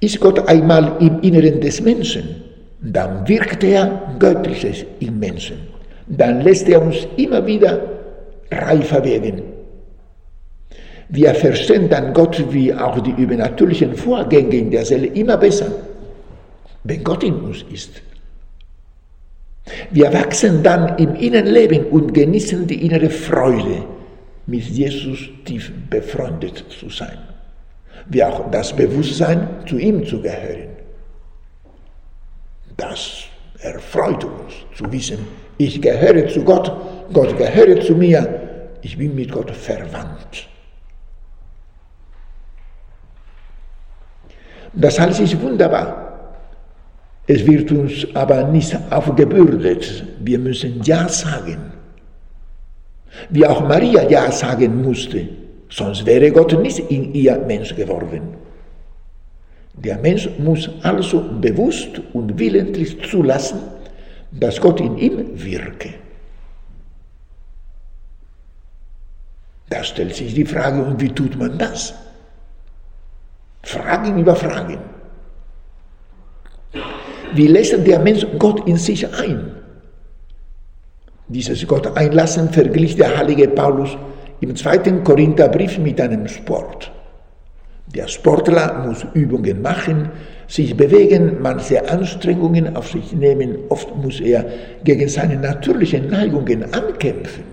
Ist 0.00 0.20
Gott 0.20 0.46
einmal 0.48 0.96
im 1.00 1.20
Inneren 1.20 1.60
des 1.60 1.80
Menschen, 1.80 2.42
dann 2.80 3.26
wirkt 3.26 3.64
er 3.64 4.14
Göttliches 4.18 4.84
im 5.00 5.18
Menschen. 5.18 5.56
Dann 6.06 6.42
lässt 6.42 6.68
er 6.68 6.80
uns 6.80 7.08
immer 7.16 7.44
wieder 7.44 7.80
reifer 8.50 9.04
werden. 9.04 9.42
Wir 11.08 11.34
verstehen 11.34 11.88
dann 11.88 12.12
Gott 12.12 12.44
wie 12.52 12.72
auch 12.72 13.00
die 13.00 13.10
übernatürlichen 13.12 13.96
Vorgänge 13.96 14.56
in 14.56 14.70
der 14.70 14.84
Seele 14.84 15.06
immer 15.08 15.36
besser, 15.36 15.72
wenn 16.84 17.02
Gott 17.02 17.24
in 17.24 17.34
uns 17.34 17.64
ist. 17.72 18.02
Wir 19.90 20.12
wachsen 20.12 20.62
dann 20.62 20.96
im 20.98 21.14
Innenleben 21.16 21.86
und 21.86 22.14
genießen 22.14 22.66
die 22.66 22.86
innere 22.86 23.10
Freude, 23.10 23.84
mit 24.46 24.62
Jesus 24.62 25.18
tief 25.44 25.72
befreundet 25.90 26.64
zu 26.70 26.88
sein. 26.88 27.18
Wie 28.06 28.22
auch 28.22 28.50
das 28.50 28.74
Bewusstsein, 28.74 29.48
zu 29.66 29.78
ihm 29.78 30.06
zu 30.06 30.22
gehören. 30.22 30.68
Das 32.76 33.24
erfreut 33.58 34.22
uns 34.24 34.52
zu 34.76 34.90
wissen, 34.92 35.18
ich 35.58 35.80
gehöre 35.80 36.28
zu 36.28 36.44
Gott, 36.44 36.70
Gott 37.12 37.36
gehöre 37.36 37.80
zu 37.80 37.94
mir, 37.94 38.68
ich 38.82 38.96
bin 38.96 39.14
mit 39.14 39.32
Gott 39.32 39.50
verwandt. 39.50 40.48
Das 44.72 44.98
alles 44.98 45.18
ist 45.20 45.40
wunderbar. 45.40 46.05
Es 47.26 47.46
wird 47.46 47.72
uns 47.72 48.06
aber 48.14 48.44
nicht 48.44 48.76
aufgebürdet. 48.90 50.04
Wir 50.20 50.38
müssen 50.38 50.82
Ja 50.82 51.08
sagen. 51.08 51.72
Wie 53.30 53.46
auch 53.46 53.66
Maria 53.66 54.08
Ja 54.08 54.30
sagen 54.30 54.82
musste, 54.82 55.28
sonst 55.68 56.06
wäre 56.06 56.30
Gott 56.30 56.52
nicht 56.60 56.78
in 56.78 57.14
ihr 57.14 57.38
Mensch 57.38 57.74
geworden. 57.74 58.34
Der 59.74 59.98
Mensch 59.98 60.28
muss 60.38 60.70
also 60.82 61.22
bewusst 61.40 62.00
und 62.12 62.38
willentlich 62.38 63.02
zulassen, 63.10 63.60
dass 64.30 64.60
Gott 64.60 64.80
in 64.80 64.96
ihm 64.96 65.28
wirke. 65.34 65.94
Da 69.68 69.82
stellt 69.82 70.14
sich 70.14 70.32
die 70.32 70.44
Frage, 70.44 70.82
und 70.82 71.00
wie 71.00 71.08
tut 71.08 71.36
man 71.36 71.58
das? 71.58 71.92
Fragen 73.62 74.18
über 74.18 74.36
Fragen. 74.36 74.78
Wie 77.36 77.48
lässt 77.48 77.86
der 77.86 77.98
Mensch 77.98 78.26
Gott 78.38 78.66
in 78.66 78.76
sich 78.76 79.06
ein? 79.06 79.52
Dieses 81.28 81.66
Gott 81.66 81.94
einlassen 81.94 82.48
verglich 82.48 82.96
der 82.96 83.14
heilige 83.18 83.48
Paulus 83.48 83.96
im 84.40 84.56
zweiten 84.56 85.04
Korintherbrief 85.04 85.78
mit 85.78 86.00
einem 86.00 86.26
Sport. 86.28 86.90
Der 87.94 88.08
Sportler 88.08 88.84
muss 88.86 89.04
Übungen 89.12 89.60
machen, 89.60 90.10
sich 90.48 90.74
bewegen, 90.76 91.36
manche 91.42 91.88
Anstrengungen 91.90 92.74
auf 92.74 92.90
sich 92.90 93.12
nehmen. 93.12 93.58
Oft 93.68 93.94
muss 93.96 94.20
er 94.20 94.46
gegen 94.82 95.08
seine 95.08 95.36
natürlichen 95.36 96.08
Neigungen 96.08 96.72
ankämpfen. 96.72 97.44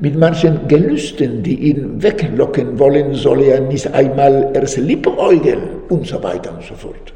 Mit 0.00 0.16
manchen 0.18 0.66
Gelüsten, 0.66 1.44
die 1.44 1.70
ihn 1.70 2.02
weglocken 2.02 2.76
wollen, 2.78 3.14
soll 3.14 3.42
er 3.44 3.60
nicht 3.60 3.86
einmal 3.94 4.50
erst 4.52 4.78
liebäugeln 4.78 5.62
und 5.88 6.06
so 6.06 6.20
weiter 6.22 6.52
und 6.54 6.64
so 6.64 6.74
fort. 6.74 7.12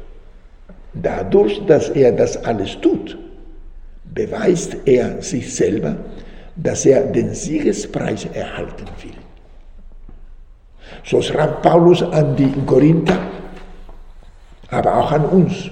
Dadurch, 0.93 1.61
dass 1.67 1.89
er 1.89 2.11
das 2.11 2.43
alles 2.43 2.79
tut, 2.81 3.17
beweist 4.13 4.75
er 4.85 5.21
sich 5.21 5.55
selber, 5.55 5.95
dass 6.55 6.85
er 6.85 7.03
den 7.03 7.33
Siegespreis 7.33 8.25
erhalten 8.33 8.85
will. 9.01 9.11
So 11.05 11.21
schreibt 11.21 11.61
Paulus 11.61 12.03
an 12.03 12.35
die 12.35 12.51
Korinther, 12.65 13.17
aber 14.69 14.97
auch 14.97 15.11
an 15.11 15.25
uns. 15.25 15.69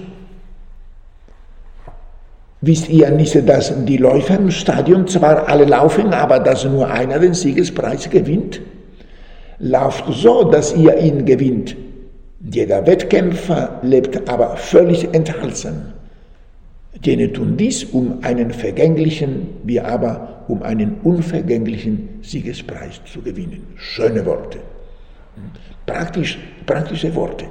Wisst 2.62 2.88
ihr 2.88 3.10
nicht, 3.10 3.48
dass 3.48 3.72
die 3.84 3.96
Läufer 3.96 4.36
im 4.36 4.50
Stadion 4.50 5.06
zwar 5.06 5.48
alle 5.48 5.64
laufen, 5.64 6.12
aber 6.12 6.38
dass 6.38 6.64
nur 6.64 6.90
einer 6.90 7.18
den 7.18 7.32
Siegespreis 7.32 8.08
gewinnt? 8.10 8.60
Lauft 9.58 10.04
so, 10.12 10.44
dass 10.44 10.74
ihr 10.74 10.96
ihn 10.98 11.24
gewinnt. 11.24 11.76
Jeder 12.40 12.86
Wettkämpfer 12.86 13.80
lebt 13.82 14.28
aber 14.28 14.56
völlig 14.56 15.12
enthaltsam. 15.14 15.92
Jene 17.02 17.32
tun 17.32 17.56
dies, 17.56 17.84
um 17.84 18.18
einen 18.22 18.50
vergänglichen, 18.50 19.48
wir 19.64 19.86
aber 19.86 20.44
um 20.48 20.62
einen 20.62 21.00
unvergänglichen 21.02 22.08
Siegespreis 22.22 23.00
zu 23.04 23.20
gewinnen. 23.20 23.66
Schöne 23.76 24.24
Worte. 24.24 24.58
Praktisch, 25.84 26.38
praktische 26.64 27.14
Worte. 27.14 27.44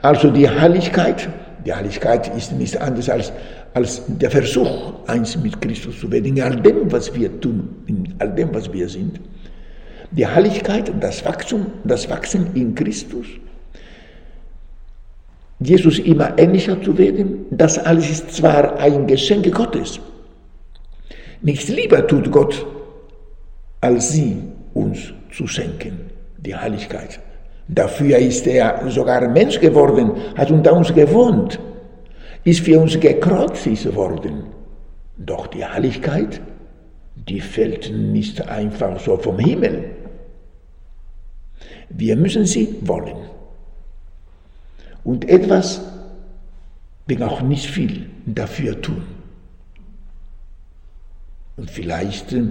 Also 0.00 0.30
die 0.30 0.48
Heiligkeit, 0.48 1.28
die 1.64 1.72
Heiligkeit 1.72 2.34
ist 2.34 2.52
nichts 2.52 2.76
anderes 2.76 3.10
als, 3.10 3.32
als 3.74 4.02
der 4.08 4.30
Versuch, 4.30 4.94
eins 5.06 5.36
mit 5.36 5.60
Christus 5.60 6.00
zu 6.00 6.10
werden, 6.10 6.36
in 6.36 6.42
all 6.42 6.56
dem, 6.56 6.90
was 6.90 7.14
wir 7.14 7.38
tun, 7.40 7.68
in 7.86 8.14
all 8.18 8.34
dem, 8.34 8.54
was 8.54 8.72
wir 8.72 8.88
sind 8.88 9.20
die 10.10 10.26
Heiligkeit, 10.26 10.92
das 11.00 11.24
Wachstum, 11.24 11.66
das 11.84 12.08
Wachsen 12.08 12.54
in 12.54 12.74
Christus, 12.74 13.26
Jesus 15.58 15.98
immer 15.98 16.38
ähnlicher 16.38 16.80
zu 16.82 16.96
werden, 16.98 17.46
das 17.50 17.78
alles 17.78 18.10
ist 18.10 18.34
zwar 18.34 18.78
ein 18.78 19.06
Geschenk 19.06 19.50
Gottes. 19.54 19.98
Nichts 21.40 21.68
lieber 21.68 22.06
tut 22.06 22.30
Gott, 22.30 22.66
als 23.80 24.12
sie 24.12 24.36
uns 24.74 25.12
zu 25.32 25.46
schenken, 25.46 26.10
die 26.38 26.54
Heiligkeit. 26.54 27.20
Dafür 27.68 28.18
ist 28.18 28.46
er 28.46 28.88
sogar 28.90 29.28
Mensch 29.28 29.58
geworden, 29.58 30.12
hat 30.36 30.50
unter 30.50 30.72
uns 30.74 30.92
gewohnt, 30.94 31.58
ist 32.44 32.60
für 32.60 32.78
uns 32.78 32.98
gekreuzigt 33.00 33.94
worden. 33.94 34.44
Doch 35.16 35.46
die 35.46 35.64
Heiligkeit, 35.64 36.40
die 37.28 37.40
fällt 37.40 37.92
nicht 37.92 38.48
einfach 38.48 39.00
so 39.00 39.16
vom 39.16 39.38
Himmel. 39.38 39.96
Wir 41.88 42.16
müssen 42.16 42.46
sie 42.46 42.76
wollen. 42.82 43.16
Und 45.04 45.28
etwas, 45.28 45.80
wenn 47.06 47.22
auch 47.22 47.40
nicht 47.42 47.66
viel, 47.66 48.10
dafür 48.26 48.80
tun. 48.80 49.04
Und 51.56 51.70
vielleicht 51.70 52.32
äh, 52.32 52.42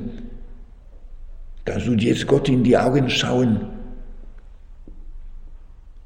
kannst 1.64 1.88
du 1.88 1.94
jetzt 1.94 2.26
Gott 2.28 2.50
in 2.50 2.64
die 2.64 2.78
Augen 2.78 3.10
schauen 3.10 3.68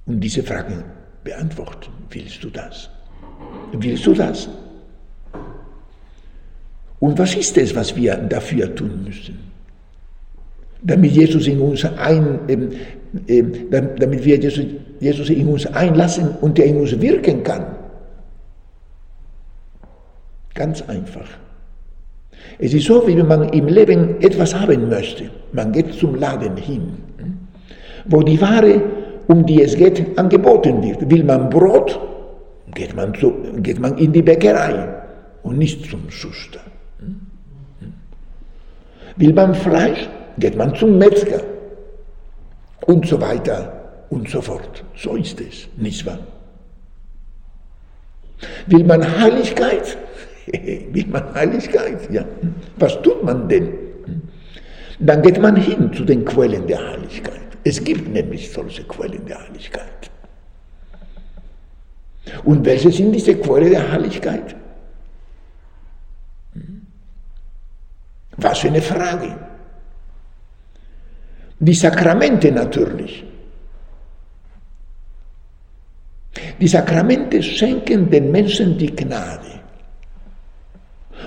und 0.06 0.20
diese 0.20 0.44
Fragen 0.44 0.84
beantworten. 1.24 1.92
Willst 2.10 2.44
du 2.44 2.50
das? 2.50 2.90
Willst 3.72 4.06
du 4.06 4.14
das? 4.14 4.50
Und 7.00 7.18
was 7.18 7.36
ist 7.36 7.58
es, 7.58 7.76
was 7.76 7.96
wir 7.96 8.16
dafür 8.16 8.74
tun 8.76 9.04
müssen? 9.06 9.40
Damit 10.82 11.12
Jesus 11.12 11.48
in 11.48 11.60
uns 11.60 11.86
ein, 11.86 12.40
äh, 13.28 13.44
damit 13.72 14.24
wir 14.24 14.38
Jesus, 14.38 14.66
Jesus 15.00 15.30
in 15.30 15.48
uns 15.48 15.66
einlassen 15.68 16.30
und 16.42 16.58
der 16.58 16.66
in 16.66 16.78
uns 16.78 17.00
wirken 17.00 17.44
kann. 17.44 17.66
Ganz 20.54 20.82
einfach. 20.84 21.28
Es 22.58 22.74
ist 22.74 22.86
so, 22.86 23.08
wie 23.08 23.16
wenn 23.16 23.28
man 23.28 23.50
im 23.50 23.68
Leben 23.68 24.22
etwas 24.22 24.54
haben 24.54 24.90
möchte. 24.90 25.30
Man 25.54 25.72
geht 25.72 25.94
zum 25.94 26.16
Laden 26.16 26.58
hin, 26.58 26.98
wo 28.06 28.22
die 28.22 28.40
Ware, 28.42 28.82
um 29.28 29.46
die 29.46 29.62
es 29.62 29.76
geht, 29.76 30.18
angeboten 30.18 30.82
wird. 30.84 31.10
Will 31.10 31.24
man 31.24 31.50
Brot, 31.50 32.00
geht 32.74 32.96
man, 32.96 33.14
zu, 33.14 33.34
geht 33.58 33.80
man 33.80 33.98
in 33.98 34.12
die 34.12 34.22
Bäckerei 34.22 34.90
und 35.44 35.58
nicht 35.58 35.90
zum 35.90 36.10
Schuster. 36.10 36.60
Will 39.20 39.34
man 39.34 39.54
Fleisch, 39.54 40.08
geht 40.38 40.56
man 40.56 40.74
zum 40.76 40.98
Metzger 40.98 41.42
und 42.86 43.06
so 43.06 43.20
weiter 43.20 44.06
und 44.10 44.30
so 44.30 44.42
fort. 44.42 44.82
So 44.96 45.18
ist 45.18 45.42
es, 45.42 45.68
nicht 45.76 46.06
wahr? 46.06 46.20
Will 48.68 48.86
man 48.86 49.04
Heiligkeit? 49.20 49.98
Will 50.94 51.08
man 51.08 51.34
Heiligkeit? 51.34 52.10
Ja. 52.10 52.24
Was 52.78 53.02
tut 53.02 53.22
man 53.22 53.50
denn? 53.50 53.74
Dann 55.00 55.22
geht 55.22 55.42
man 55.42 55.58
hin 55.58 55.92
zu 55.94 56.06
den 56.06 56.24
Quellen 56.24 56.66
der 56.66 56.80
Heiligkeit. 56.80 57.42
Es 57.66 57.84
gibt 57.84 58.08
nämlich 58.08 58.50
solche 58.50 58.84
Quellen 58.86 59.26
der 59.26 59.44
Heiligkeit. 59.44 60.10
Und 62.46 62.66
welche 62.66 62.90
sind 62.90 63.12
diese 63.12 63.36
Quellen 63.36 63.72
der 63.72 63.92
Heiligkeit? 63.92 64.56
Was 68.42 68.60
für 68.60 68.68
eine 68.68 68.82
Frage. 68.82 69.36
Die 71.60 71.74
Sakramente 71.74 72.52
natürlich. 72.52 73.24
Die 76.60 76.68
Sakramente 76.68 77.42
schenken 77.44 78.10
den 78.10 78.32
Menschen 78.32 78.78
die 78.78 78.96
Gnade. 78.96 79.60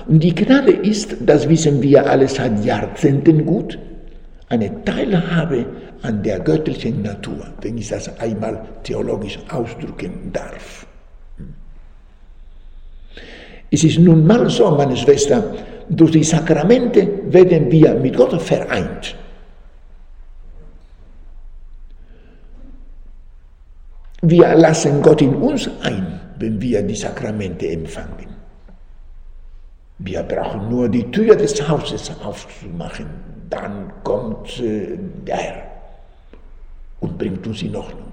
Und 0.07 0.23
die 0.23 0.33
Gnade 0.33 0.71
ist, 0.71 1.15
das 1.21 1.47
wissen 1.47 1.81
wir 1.81 2.09
alle 2.09 2.27
seit 2.27 2.65
Jahrzehnten 2.65 3.45
gut, 3.45 3.77
eine 4.49 4.83
Teilhabe 4.83 5.65
an 6.01 6.21
der 6.21 6.39
göttlichen 6.39 7.01
Natur, 7.01 7.47
wenn 7.61 7.77
ich 7.77 7.89
das 7.89 8.19
einmal 8.19 8.65
theologisch 8.83 9.39
ausdrücken 9.49 10.31
darf. 10.33 10.85
Es 13.71 13.83
ist 13.83 13.97
nun 13.99 14.27
mal 14.27 14.49
so, 14.49 14.69
meine 14.71 14.95
Schwester, 14.95 15.55
durch 15.89 16.11
die 16.11 16.23
Sakramente 16.23 17.07
werden 17.25 17.71
wir 17.71 17.93
mit 17.95 18.15
Gott 18.15 18.41
vereint. 18.41 19.15
Wir 24.21 24.55
lassen 24.55 25.01
Gott 25.01 25.21
in 25.21 25.35
uns 25.35 25.69
ein, 25.81 26.19
wenn 26.39 26.61
wir 26.61 26.81
die 26.81 26.95
Sakramente 26.95 27.67
empfangen. 27.67 28.33
Wir 29.99 30.23
brauchen 30.23 30.69
nur 30.69 30.89
die 30.89 31.09
Tür 31.11 31.35
des 31.35 31.67
Hauses 31.67 32.11
aufzumachen, 32.23 33.07
dann 33.49 33.91
kommt 34.03 34.59
äh, 34.59 34.97
der 35.25 35.37
Herr 35.37 35.63
und 36.99 37.17
bringt 37.17 37.45
uns 37.45 37.61
in 37.61 37.75
Ordnung. 37.75 38.11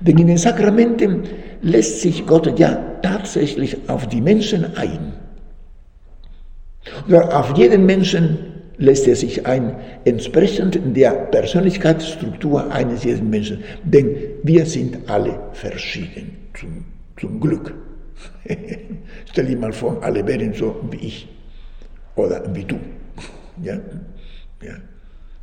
Denn 0.00 0.18
in 0.18 0.26
den 0.26 0.38
Sakramenten 0.38 1.24
lässt 1.62 2.00
sich 2.00 2.26
Gott 2.26 2.58
ja 2.58 2.74
tatsächlich 3.02 3.88
auf 3.88 4.06
die 4.08 4.20
Menschen 4.20 4.76
ein. 4.76 5.14
Auf 7.10 7.56
jeden 7.56 7.86
Menschen 7.86 8.38
lässt 8.78 9.06
er 9.08 9.16
sich 9.16 9.44
ein, 9.46 9.76
entsprechend 10.04 10.78
der 10.96 11.10
Persönlichkeitsstruktur 11.10 12.70
eines 12.72 13.04
jeden 13.04 13.28
Menschen. 13.28 13.64
Denn 13.82 14.16
wir 14.42 14.64
sind 14.66 15.08
alle 15.10 15.38
verschieden, 15.52 16.36
zum, 16.58 16.84
zum 17.20 17.40
Glück. 17.40 17.74
Stell 19.30 19.46
dir 19.46 19.58
mal 19.58 19.72
vor, 19.72 20.02
alle 20.02 20.26
wären 20.26 20.54
so 20.54 20.76
wie 20.90 21.06
ich 21.06 21.28
oder 22.16 22.42
wie 22.54 22.64
du. 22.64 22.76
Ja? 23.60 23.74
Ja. 24.62 24.74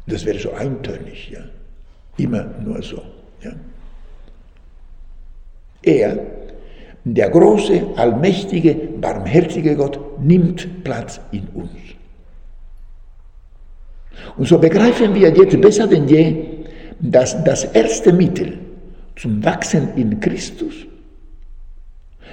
Das 0.08 0.25
wäre 0.25 0.39
so 0.39 0.53
eintönig. 0.53 1.29
Ja? 1.31 1.41
Immer 2.17 2.45
nur 2.63 2.81
so. 2.81 3.01
Ja? 3.43 3.51
Er, 5.84 6.17
der 7.06 7.30
große, 7.30 7.82
allmächtige, 7.96 8.74
barmherzige 9.00 9.76
Gott, 9.76 10.00
nimmt 10.20 10.84
Platz 10.84 11.22
in 11.32 11.48
uns. 11.54 11.70
Und 14.38 14.48
so 14.48 14.58
begreifen 14.58 15.13
wir 15.13 15.30
jetzt 15.30 15.62
besser 15.62 15.88
denn 15.88 16.08
je, 16.08 16.36
dass 17.00 17.44
das 17.44 17.63
erste 17.65 18.12
Mittel 18.12 18.58
zum 19.15 19.44
Wachsen 19.46 19.89
in 19.96 20.20
Christus 20.20 20.74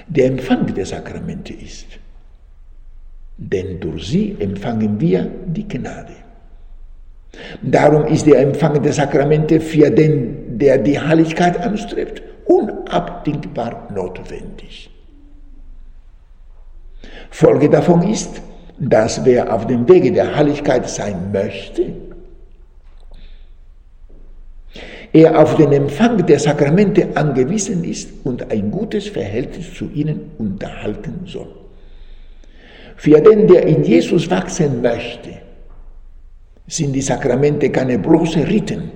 der 0.07 0.25
Empfang 0.25 0.73
der 0.73 0.85
Sakramente 0.85 1.53
ist. 1.53 1.87
Denn 3.37 3.79
durch 3.79 4.07
sie 4.07 4.35
empfangen 4.39 4.99
wir 4.99 5.29
die 5.45 5.67
Gnade. 5.67 6.13
Darum 7.61 8.05
ist 8.07 8.25
der 8.25 8.41
Empfang 8.41 8.81
der 8.81 8.93
Sakramente 8.93 9.59
für 9.59 9.89
den, 9.89 10.57
der 10.57 10.77
die 10.77 10.99
Heiligkeit 10.99 11.57
anstrebt, 11.59 12.21
unabdingbar 12.93 13.87
notwendig. 13.93 14.89
Folge 17.29 17.69
davon 17.69 18.03
ist, 18.07 18.41
dass 18.79 19.23
wer 19.25 19.53
auf 19.53 19.67
dem 19.67 19.87
Wege 19.87 20.11
der 20.11 20.35
Heiligkeit 20.35 20.89
sein 20.89 21.31
möchte, 21.31 21.93
er 25.11 25.39
auf 25.39 25.55
den 25.57 25.71
Empfang 25.71 26.25
der 26.25 26.39
Sakramente 26.39 27.15
angewiesen 27.15 27.83
ist 27.83 28.09
und 28.23 28.51
ein 28.51 28.71
gutes 28.71 29.07
Verhältnis 29.07 29.73
zu 29.75 29.89
ihnen 29.93 30.31
unterhalten 30.39 31.21
soll. 31.25 31.53
Für 32.95 33.21
den, 33.21 33.47
der 33.47 33.67
in 33.67 33.83
Jesus 33.83 34.29
wachsen 34.29 34.81
möchte, 34.81 35.29
sind 36.67 36.93
die 36.93 37.01
Sakramente 37.01 37.69
keine 37.69 37.99
bloße 37.99 38.47
Riten, 38.47 38.91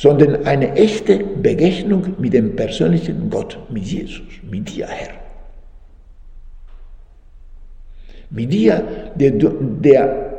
sondern 0.00 0.46
eine 0.46 0.72
echte 0.76 1.18
Begegnung 1.18 2.14
mit 2.16 2.32
dem 2.32 2.56
persönlichen 2.56 3.28
Gott, 3.28 3.58
mit 3.68 3.84
Jesus, 3.84 4.22
mit 4.50 4.74
dir, 4.74 4.86
Herr 4.86 5.20
mit 8.30 8.50
dir, 8.50 8.82
der 9.14 9.32
du, 9.32 9.50
der 9.82 10.32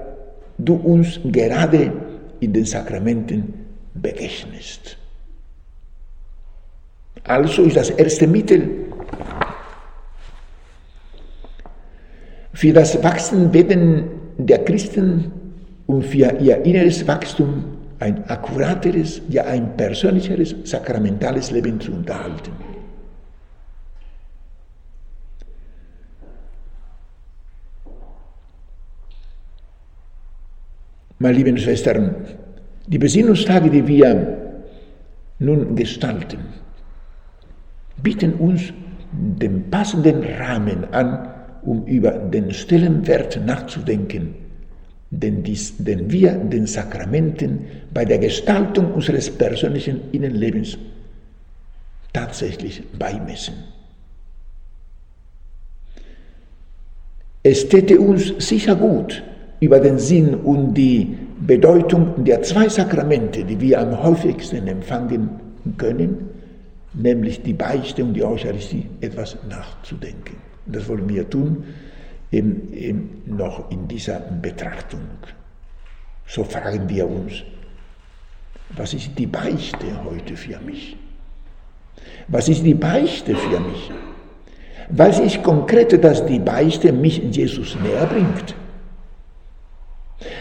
du 0.57 0.73
uns 0.75 1.19
gerade 1.25 1.91
in 2.39 2.53
den 2.53 2.65
Sakramenten 2.65 3.53
begegnest. 3.93 4.97
Also 7.23 7.61
ist 7.61 7.77
das 7.77 7.91
erste 7.91 8.25
Mittel 8.25 8.67
für 12.53 12.73
das 12.73 13.03
Wachsenwerden 13.03 14.05
der 14.37 14.63
Christen 14.63 15.31
und 15.85 16.03
für 16.03 16.31
ihr 16.39 16.65
inneres 16.65 17.05
Wachstum 17.07 17.80
ein 18.01 18.27
akkurateres, 18.27 19.21
ja 19.29 19.45
ein 19.45 19.77
persönlicheres, 19.77 20.55
sakramentales 20.63 21.51
Leben 21.51 21.79
zu 21.79 21.91
unterhalten. 21.91 22.51
Meine 31.19 31.37
lieben 31.37 31.57
Schwestern, 31.59 32.15
die 32.87 32.97
Besinnungstage, 32.97 33.69
die 33.69 33.85
wir 33.85 34.57
nun 35.37 35.75
gestalten, 35.75 36.39
bieten 38.01 38.33
uns 38.33 38.73
den 39.11 39.69
passenden 39.69 40.23
Rahmen 40.23 40.91
an, 40.91 41.29
um 41.61 41.85
über 41.85 42.09
den 42.09 42.51
Stellenwert 42.51 43.39
nachzudenken, 43.45 44.40
den, 45.11 45.43
dies, 45.43 45.75
den 45.77 46.09
wir 46.09 46.31
den 46.31 46.65
Sakramenten 46.65 47.67
bei 47.93 48.05
der 48.05 48.17
Gestaltung 48.17 48.93
unseres 48.93 49.29
persönlichen 49.29 49.99
Innenlebens 50.11 50.77
tatsächlich 52.13 52.81
beimessen. 52.97 53.53
Es 57.43 57.67
täte 57.67 57.99
uns 57.99 58.33
sicher 58.37 58.75
gut, 58.75 59.21
über 59.59 59.79
den 59.79 59.97
Sinn 59.99 60.35
und 60.35 60.73
die 60.73 61.17
Bedeutung 61.39 62.23
der 62.23 62.41
zwei 62.43 62.69
Sakramente, 62.69 63.43
die 63.43 63.59
wir 63.59 63.79
am 63.79 64.01
häufigsten 64.01 64.67
empfangen 64.67 65.29
können, 65.77 66.29
nämlich 66.93 67.41
die 67.41 67.53
Beichte 67.53 68.03
und 68.03 68.13
die 68.13 68.23
Eucharistie, 68.23 68.85
etwas 69.01 69.37
nachzudenken. 69.49 70.37
Das 70.67 70.87
wollen 70.87 71.09
wir 71.09 71.29
tun, 71.29 71.63
eben, 72.31 72.73
eben 72.73 73.23
noch 73.25 73.69
in 73.71 73.87
dieser 73.87 74.19
Betrachtung. 74.19 75.01
So 76.27 76.43
fragen 76.43 76.87
wir 76.87 77.07
uns, 77.07 77.43
was 78.69 78.93
ist 78.93 79.11
die 79.17 79.27
Beichte 79.27 79.87
heute 80.05 80.35
für 80.37 80.59
mich? 80.59 80.95
Was 82.29 82.47
ist 82.47 82.63
die 82.63 82.73
Beichte 82.73 83.35
für 83.35 83.59
mich? 83.59 83.91
Weiß 84.89 85.19
ich 85.19 85.43
konkret, 85.43 86.03
dass 86.03 86.25
die 86.25 86.39
Beichte 86.39 86.91
mich 86.91 87.17
Jesus 87.31 87.75
näher 87.81 88.05
bringt? 88.05 88.55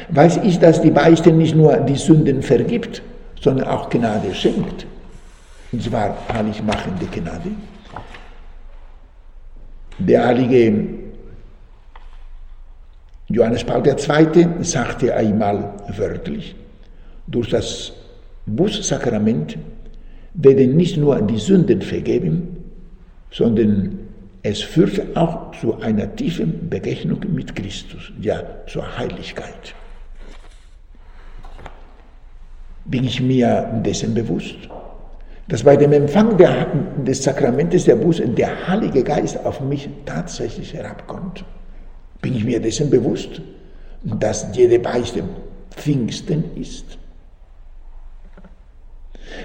Weiß 0.09 0.39
ich, 0.39 0.59
dass 0.59 0.81
die 0.81 0.91
Beichte 0.91 1.33
nicht 1.33 1.55
nur 1.55 1.77
die 1.79 1.97
Sünden 1.97 2.43
vergibt, 2.43 3.03
sondern 3.41 3.69
auch 3.69 3.89
Gnade 3.91 4.35
schenkt. 4.35 4.87
Und 5.73 5.83
zwar 5.83 6.17
heiligmachende 6.33 7.07
Gnade. 7.07 7.51
Der 9.99 10.27
heilige 10.27 11.10
Johannes 13.31 13.63
Paul 13.63 13.87
II. 13.87 14.49
sagte 14.63 15.15
einmal 15.15 15.73
wörtlich, 15.97 16.57
durch 17.29 17.51
das 17.51 17.93
Bußsakrament 18.47 19.57
werden 20.35 20.77
nicht 20.77 20.97
nur 20.97 21.23
die 21.23 21.39
Sünden 21.39 21.81
vergeben, 21.81 22.57
sondern 23.31 24.01
es 24.43 24.63
führt 24.63 25.17
auch 25.17 25.53
zu 25.61 25.79
einer 25.81 26.15
tiefen 26.17 26.69
Begegnung 26.69 27.21
mit 27.33 27.55
Christus, 27.55 28.11
ja 28.21 28.43
zur 28.67 28.99
Heiligkeit. 28.99 29.75
Bin 32.85 33.05
ich 33.05 33.21
mir 33.21 33.81
dessen 33.85 34.13
bewusst, 34.13 34.57
dass 35.47 35.63
bei 35.63 35.77
dem 35.77 35.93
Empfang 35.93 36.37
der, 36.37 36.67
des 37.07 37.23
Sakramentes 37.23 37.85
der 37.85 37.95
Buße 37.95 38.27
der 38.29 38.67
Heilige 38.67 39.05
Geist 39.05 39.45
auf 39.45 39.61
mich 39.61 39.89
tatsächlich 40.05 40.75
herabkommt? 40.75 41.45
Bin 42.23 42.37
ich 42.37 42.45
mir 42.45 42.61
dessen 42.61 42.91
bewusst, 42.91 43.41
dass 44.03 44.47
jede 44.53 44.79
Beichte 44.79 45.23
Pfingsten 45.71 46.45
ist? 46.57 46.99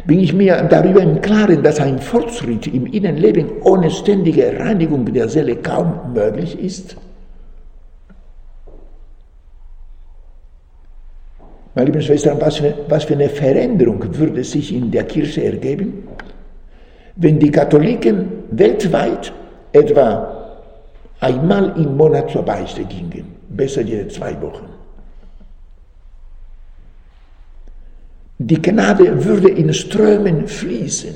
Bin 0.05 0.19
ich 0.19 0.33
mir 0.33 0.61
darüber 0.69 1.01
im 1.01 1.21
Klaren, 1.21 1.63
dass 1.63 1.79
ein 1.79 1.99
Fortschritt 1.99 2.67
im 2.67 2.85
Innenleben 2.85 3.61
ohne 3.61 3.89
ständige 3.89 4.59
Reinigung 4.59 5.11
der 5.13 5.29
Seele 5.29 5.55
kaum 5.55 6.13
möglich 6.13 6.59
ist? 6.59 6.97
Meine 11.75 11.88
lieben 11.88 12.01
Schwestern, 12.01 12.39
was 12.39 12.57
für, 12.57 12.73
was 12.88 13.03
für 13.03 13.15
eine 13.15 13.29
Veränderung 13.29 14.17
würde 14.17 14.43
sich 14.43 14.73
in 14.73 14.91
der 14.91 15.03
Kirche 15.03 15.43
ergeben, 15.43 16.07
wenn 17.17 17.38
die 17.38 17.51
Katholiken 17.51 18.27
weltweit 18.51 19.33
etwa 19.73 20.44
einmal 21.25 21.73
im 21.75 21.97
Monat 21.97 22.29
zur 22.29 22.43
Beichte 22.43 22.85
gingen, 22.85 23.25
besser 23.49 23.81
jede 23.81 24.07
zwei 24.09 24.39
Wochen. 24.41 24.69
Die 28.38 28.61
Gnade 28.61 29.25
würde 29.25 29.49
in 29.49 29.73
Strömen 29.73 30.47
fließen. 30.47 31.15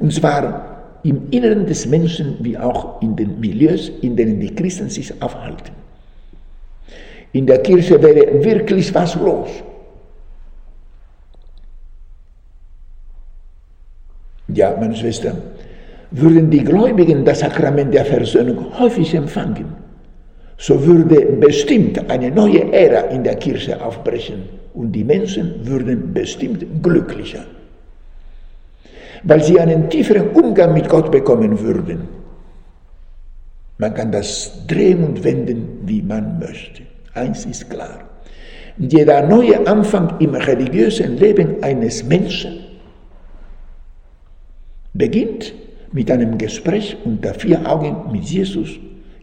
Und 0.00 0.12
zwar 0.12 0.98
im 1.04 1.30
Inneren 1.30 1.66
des 1.66 1.86
Menschen 1.86 2.36
wie 2.40 2.58
auch 2.58 3.00
in 3.00 3.14
den 3.14 3.38
Milieus, 3.38 3.90
in 4.00 4.16
denen 4.16 4.40
die 4.40 4.52
Christen 4.52 4.90
sich 4.90 5.22
aufhalten. 5.22 5.72
In 7.32 7.46
der 7.46 7.62
Kirche 7.62 8.02
wäre 8.02 8.42
wirklich 8.42 8.92
was 8.92 9.14
los. 9.14 9.50
Ja, 14.48 14.74
meine 14.80 14.96
Schwester, 14.96 15.36
würden 16.20 16.50
die 16.50 16.64
Gläubigen 16.64 17.24
das 17.24 17.40
Sakrament 17.40 17.92
der 17.92 18.04
Versöhnung 18.04 18.78
häufig 18.78 19.14
empfangen, 19.14 19.66
so 20.56 20.84
würde 20.84 21.26
bestimmt 21.38 22.10
eine 22.10 22.30
neue 22.30 22.72
Ära 22.72 23.08
in 23.10 23.22
der 23.22 23.36
Kirche 23.36 23.80
aufbrechen 23.84 24.48
und 24.72 24.92
die 24.92 25.04
Menschen 25.04 25.66
würden 25.66 26.14
bestimmt 26.14 26.64
glücklicher, 26.82 27.44
weil 29.24 29.42
sie 29.42 29.60
einen 29.60 29.90
tieferen 29.90 30.30
Umgang 30.30 30.72
mit 30.72 30.88
Gott 30.88 31.10
bekommen 31.10 31.60
würden. 31.60 32.08
Man 33.78 33.92
kann 33.92 34.10
das 34.10 34.66
drehen 34.66 35.04
und 35.04 35.22
wenden, 35.22 35.80
wie 35.84 36.00
man 36.00 36.38
möchte. 36.38 36.82
Eins 37.12 37.44
ist 37.44 37.68
klar. 37.68 38.00
Jeder 38.78 39.26
neue 39.26 39.66
Anfang 39.66 40.18
im 40.20 40.34
religiösen 40.34 41.18
Leben 41.18 41.62
eines 41.62 42.04
Menschen 42.04 42.60
beginnt 44.94 45.52
mit 45.92 46.10
einem 46.10 46.36
Gespräch 46.38 46.96
unter 47.04 47.34
vier 47.34 47.64
Augen 47.70 48.12
mit 48.12 48.24
Jesus 48.24 48.70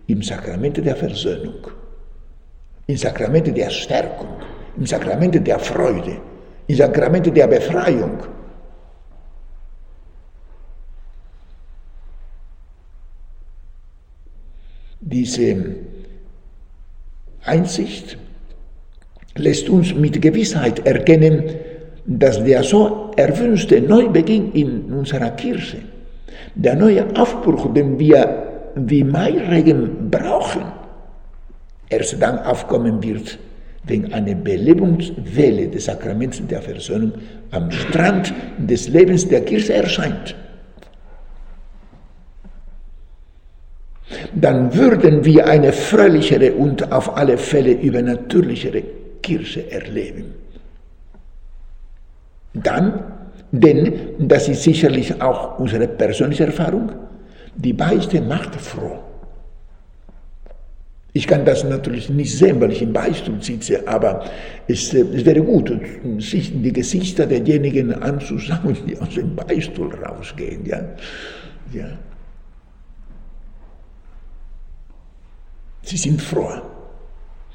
im 0.08 0.22
Sakrament 0.22 0.78
der 0.78 0.96
Versöhnung, 0.96 1.68
im 2.88 2.98
Sakrament 2.98 3.56
der 3.56 3.70
Stärkung, 3.70 4.30
im 4.78 4.86
Sakrament 4.86 5.46
der 5.46 5.60
Freude, 5.60 6.18
im 6.68 6.76
Sakrament 6.76 7.36
der 7.36 7.48
Befreiung. 7.48 8.18
Diese 15.00 15.76
Einsicht 17.44 18.18
lässt 19.36 19.70
uns 19.70 19.94
mit 19.94 20.22
Gewissheit 20.22 20.86
erkennen, 20.86 21.44
dass 22.06 22.44
der 22.44 22.64
so 22.64 23.12
erwünschte 23.16 23.82
Neubeginn 23.82 24.52
in 24.54 24.94
unserer 24.94 25.32
Kirche, 25.32 25.78
der 26.56 26.76
neue 26.76 27.06
Aufbruch, 27.16 27.74
den 27.74 28.00
wir 28.00 28.72
wie 28.76 29.04
Mairegen 29.04 30.10
brauchen, 30.10 30.64
erst 31.90 32.22
dann 32.22 32.40
aufkommen 32.40 33.02
wird, 33.04 33.38
wenn 33.86 34.14
eine 34.14 34.36
Belebungswelle 34.36 35.68
des 35.68 35.86
Sakraments 35.86 36.42
der 36.48 36.62
Versöhnung 36.62 37.14
am 37.52 37.70
Strand 37.72 38.34
des 38.58 38.88
Lebens 38.88 39.28
der 39.28 39.42
Kirche 39.42 39.74
erscheint. 39.74 40.36
Dann 44.36 44.74
würden 44.74 45.26
wir 45.26 45.48
eine 45.48 45.72
fröhlichere 45.72 46.54
und 46.54 46.92
auf 46.92 47.18
alle 47.18 47.38
Fälle 47.38 47.72
übernatürlichere 47.72 48.84
Kirche 49.22 49.72
erleben. 49.72 50.34
Dann, 52.54 53.04
denn 53.54 53.94
das 54.18 54.50
ist 54.50 54.64
sicherlich 54.64 55.22
auch 55.22 55.60
unsere 55.60 55.88
persönliche 55.88 56.46
Erfahrung, 56.46 56.92
die 57.56 57.74
Beichte 57.74 58.20
macht 58.20 58.56
froh. 58.56 59.00
Ich 61.16 61.28
kann 61.28 61.46
das 61.46 61.64
natürlich 61.64 62.10
nicht 62.10 62.36
sehen, 62.36 62.60
weil 62.60 62.72
ich 62.72 62.82
im 62.82 62.92
Beistuhl 62.92 63.40
sitze, 63.44 63.88
aber 63.88 64.26
es, 64.68 64.92
äh, 64.96 65.06
es 65.14 65.24
wäre 65.24 65.44
gut, 65.44 65.72
sich 66.18 66.52
die 66.64 66.74
Gesichter 66.74 67.28
derjenigen 67.28 67.94
anzuschauen, 67.94 68.76
die 68.88 68.98
aus 68.98 69.14
dem 69.14 69.36
Beistuhl 69.36 69.94
rausgehen. 69.94 70.66
Ja? 70.66 70.84
Ja. 71.72 71.86
Sie 75.84 75.98
sind 75.98 76.20
froh, 76.20 76.50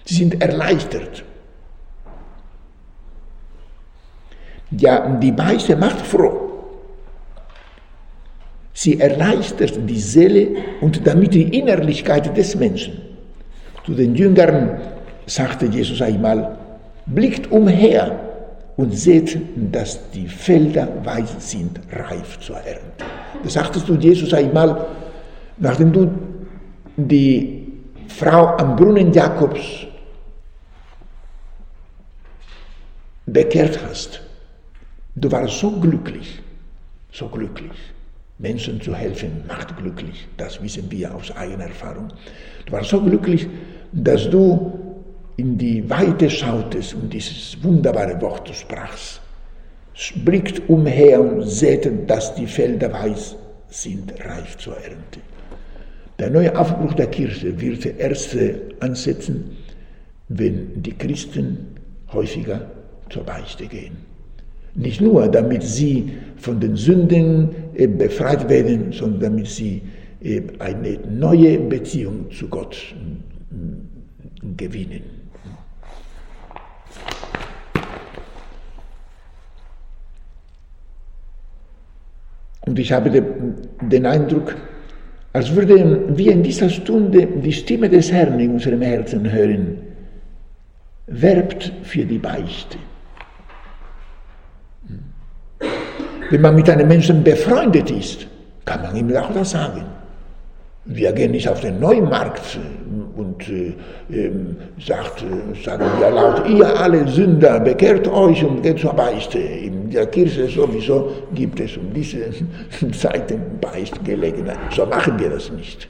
sie 0.04 0.14
sind 0.14 0.40
erleichtert. 0.40 1.24
Ja, 4.70 5.08
die 5.16 5.32
Beichte 5.32 5.76
macht 5.76 6.00
froh. 6.00 6.48
Sie 8.74 9.00
erleichtert 9.00 9.78
die 9.88 9.98
Seele 9.98 10.48
und 10.80 11.04
damit 11.06 11.34
die 11.34 11.58
Innerlichkeit 11.58 12.36
des 12.36 12.54
Menschen. 12.54 13.00
Zu 13.84 13.94
den 13.94 14.14
Jüngern 14.14 14.80
sagte 15.26 15.66
Jesus 15.66 16.00
einmal, 16.02 16.56
blickt 17.06 17.50
umher 17.50 18.18
und 18.76 18.94
seht, 18.94 19.36
dass 19.72 20.10
die 20.10 20.28
Felder 20.28 20.88
weiß 21.02 21.50
sind, 21.50 21.80
reif 21.90 22.38
zur 22.38 22.58
Ernte. 22.58 23.04
Das 23.42 23.54
sagtest 23.54 23.88
du 23.88 23.94
Jesus 23.94 24.32
einmal, 24.32 24.86
nachdem 25.56 25.92
du 25.92 26.10
die 26.96 27.66
Frau 28.08 28.56
am 28.58 28.76
Brunnen 28.76 29.12
Jakobs 29.12 29.86
bekehrt 33.26 33.78
hast. 33.88 34.27
Du 35.14 35.30
warst 35.32 35.58
so 35.58 35.70
glücklich, 35.72 36.40
so 37.12 37.28
glücklich. 37.28 37.72
Menschen 38.38 38.80
zu 38.80 38.94
helfen 38.94 39.42
macht 39.48 39.76
glücklich. 39.76 40.28
Das 40.36 40.62
wissen 40.62 40.90
wir 40.90 41.14
aus 41.14 41.30
eigener 41.36 41.64
Erfahrung. 41.64 42.08
Du 42.66 42.72
warst 42.72 42.90
so 42.90 43.00
glücklich, 43.00 43.48
dass 43.92 44.30
du 44.30 44.78
in 45.36 45.58
die 45.58 45.88
Weite 45.88 46.30
schautest 46.30 46.94
und 46.94 47.12
dieses 47.12 47.62
wunderbare 47.62 48.20
Wort 48.20 48.48
sprachst. 48.54 49.20
Blickt 50.24 50.68
umher 50.68 51.20
und 51.20 51.42
seht, 51.48 52.08
dass 52.08 52.34
die 52.36 52.46
Felder 52.46 52.92
weiß 52.92 53.34
sind, 53.68 54.12
reif 54.24 54.56
zur 54.58 54.76
Ernte. 54.76 55.20
Der 56.18 56.30
neue 56.30 56.56
Aufbruch 56.56 56.94
der 56.94 57.08
Kirche 57.08 57.60
wird 57.60 57.86
erst 57.86 58.36
ansetzen, 58.80 59.56
wenn 60.28 60.82
die 60.82 60.92
Christen 60.92 61.76
häufiger 62.12 62.70
zur 63.10 63.24
Beichte 63.24 63.66
gehen. 63.66 64.07
Nicht 64.78 65.00
nur, 65.00 65.26
damit 65.26 65.64
sie 65.64 66.12
von 66.36 66.60
den 66.60 66.76
Sünden 66.76 67.50
äh, 67.74 67.88
befreit 67.88 68.48
werden, 68.48 68.92
sondern 68.92 69.20
damit 69.20 69.48
sie 69.48 69.82
äh, 70.22 70.40
eine 70.60 70.98
neue 71.10 71.58
Beziehung 71.58 72.30
zu 72.30 72.46
Gott 72.48 72.94
gewinnen. 74.56 75.02
Und 82.66 82.78
ich 82.78 82.92
habe 82.92 83.10
den 83.82 84.06
Eindruck, 84.06 84.54
als 85.32 85.56
würden 85.56 86.16
wir 86.16 86.32
in 86.32 86.44
dieser 86.44 86.68
Stunde 86.68 87.26
die 87.26 87.52
Stimme 87.52 87.88
des 87.88 88.12
Herrn 88.12 88.38
in 88.38 88.52
unserem 88.52 88.82
Herzen 88.82 89.32
hören, 89.32 89.78
werbt 91.08 91.72
für 91.82 92.04
die 92.04 92.18
Beichte. 92.18 92.78
Wenn 96.30 96.40
man 96.40 96.54
mit 96.54 96.68
einem 96.68 96.88
Menschen 96.88 97.24
befreundet 97.24 97.90
ist, 97.90 98.26
kann 98.64 98.82
man 98.82 98.96
ihm 98.96 99.16
auch 99.16 99.32
das 99.32 99.50
sagen. 99.50 99.82
Wir 100.84 101.12
gehen 101.12 101.32
nicht 101.32 101.48
auf 101.48 101.60
den 101.60 101.80
Neumarkt 101.80 102.58
und 103.16 103.46
äh, 103.48 103.74
äh, 104.10 104.30
sagt, 104.78 105.22
sagen 105.62 105.84
wir 105.98 106.10
laut, 106.10 106.48
ihr 106.48 106.80
alle 106.80 107.06
Sünder, 107.08 107.60
bekehrt 107.60 108.08
euch 108.08 108.42
und 108.42 108.62
geht 108.62 108.78
zur 108.78 108.94
Beichte. 108.94 109.38
In 109.38 109.90
der 109.90 110.06
Kirche 110.06 110.48
sowieso 110.48 111.12
gibt 111.34 111.60
es 111.60 111.76
um 111.76 111.92
diese 111.92 112.30
Zeiten 112.92 113.40
Beichtgelegenheit. 113.60 114.58
So 114.74 114.86
machen 114.86 115.18
wir 115.18 115.30
das 115.30 115.52
nicht. 115.52 115.88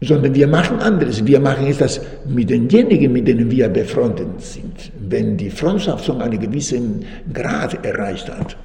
Sondern 0.00 0.34
wir 0.34 0.46
machen 0.46 0.78
anderes. 0.80 1.24
Wir 1.26 1.40
machen 1.40 1.66
es 1.66 1.78
das 1.78 2.00
mit 2.26 2.48
denjenigen, 2.50 3.12
mit 3.12 3.28
denen 3.28 3.50
wir 3.50 3.68
befreundet 3.68 4.40
sind. 4.40 4.92
Wenn 5.08 5.36
die 5.36 5.50
Freundschaft 5.50 6.04
schon 6.06 6.22
einen 6.22 6.40
gewissen 6.40 7.04
Grad 7.32 7.84
erreicht 7.84 8.30
hat, 8.30 8.56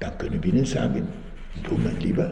dann 0.00 0.16
können 0.18 0.42
wir 0.42 0.52
ihnen 0.52 0.64
sagen, 0.64 1.08
du 1.68 1.76
mein 1.76 1.98
Lieber, 2.00 2.30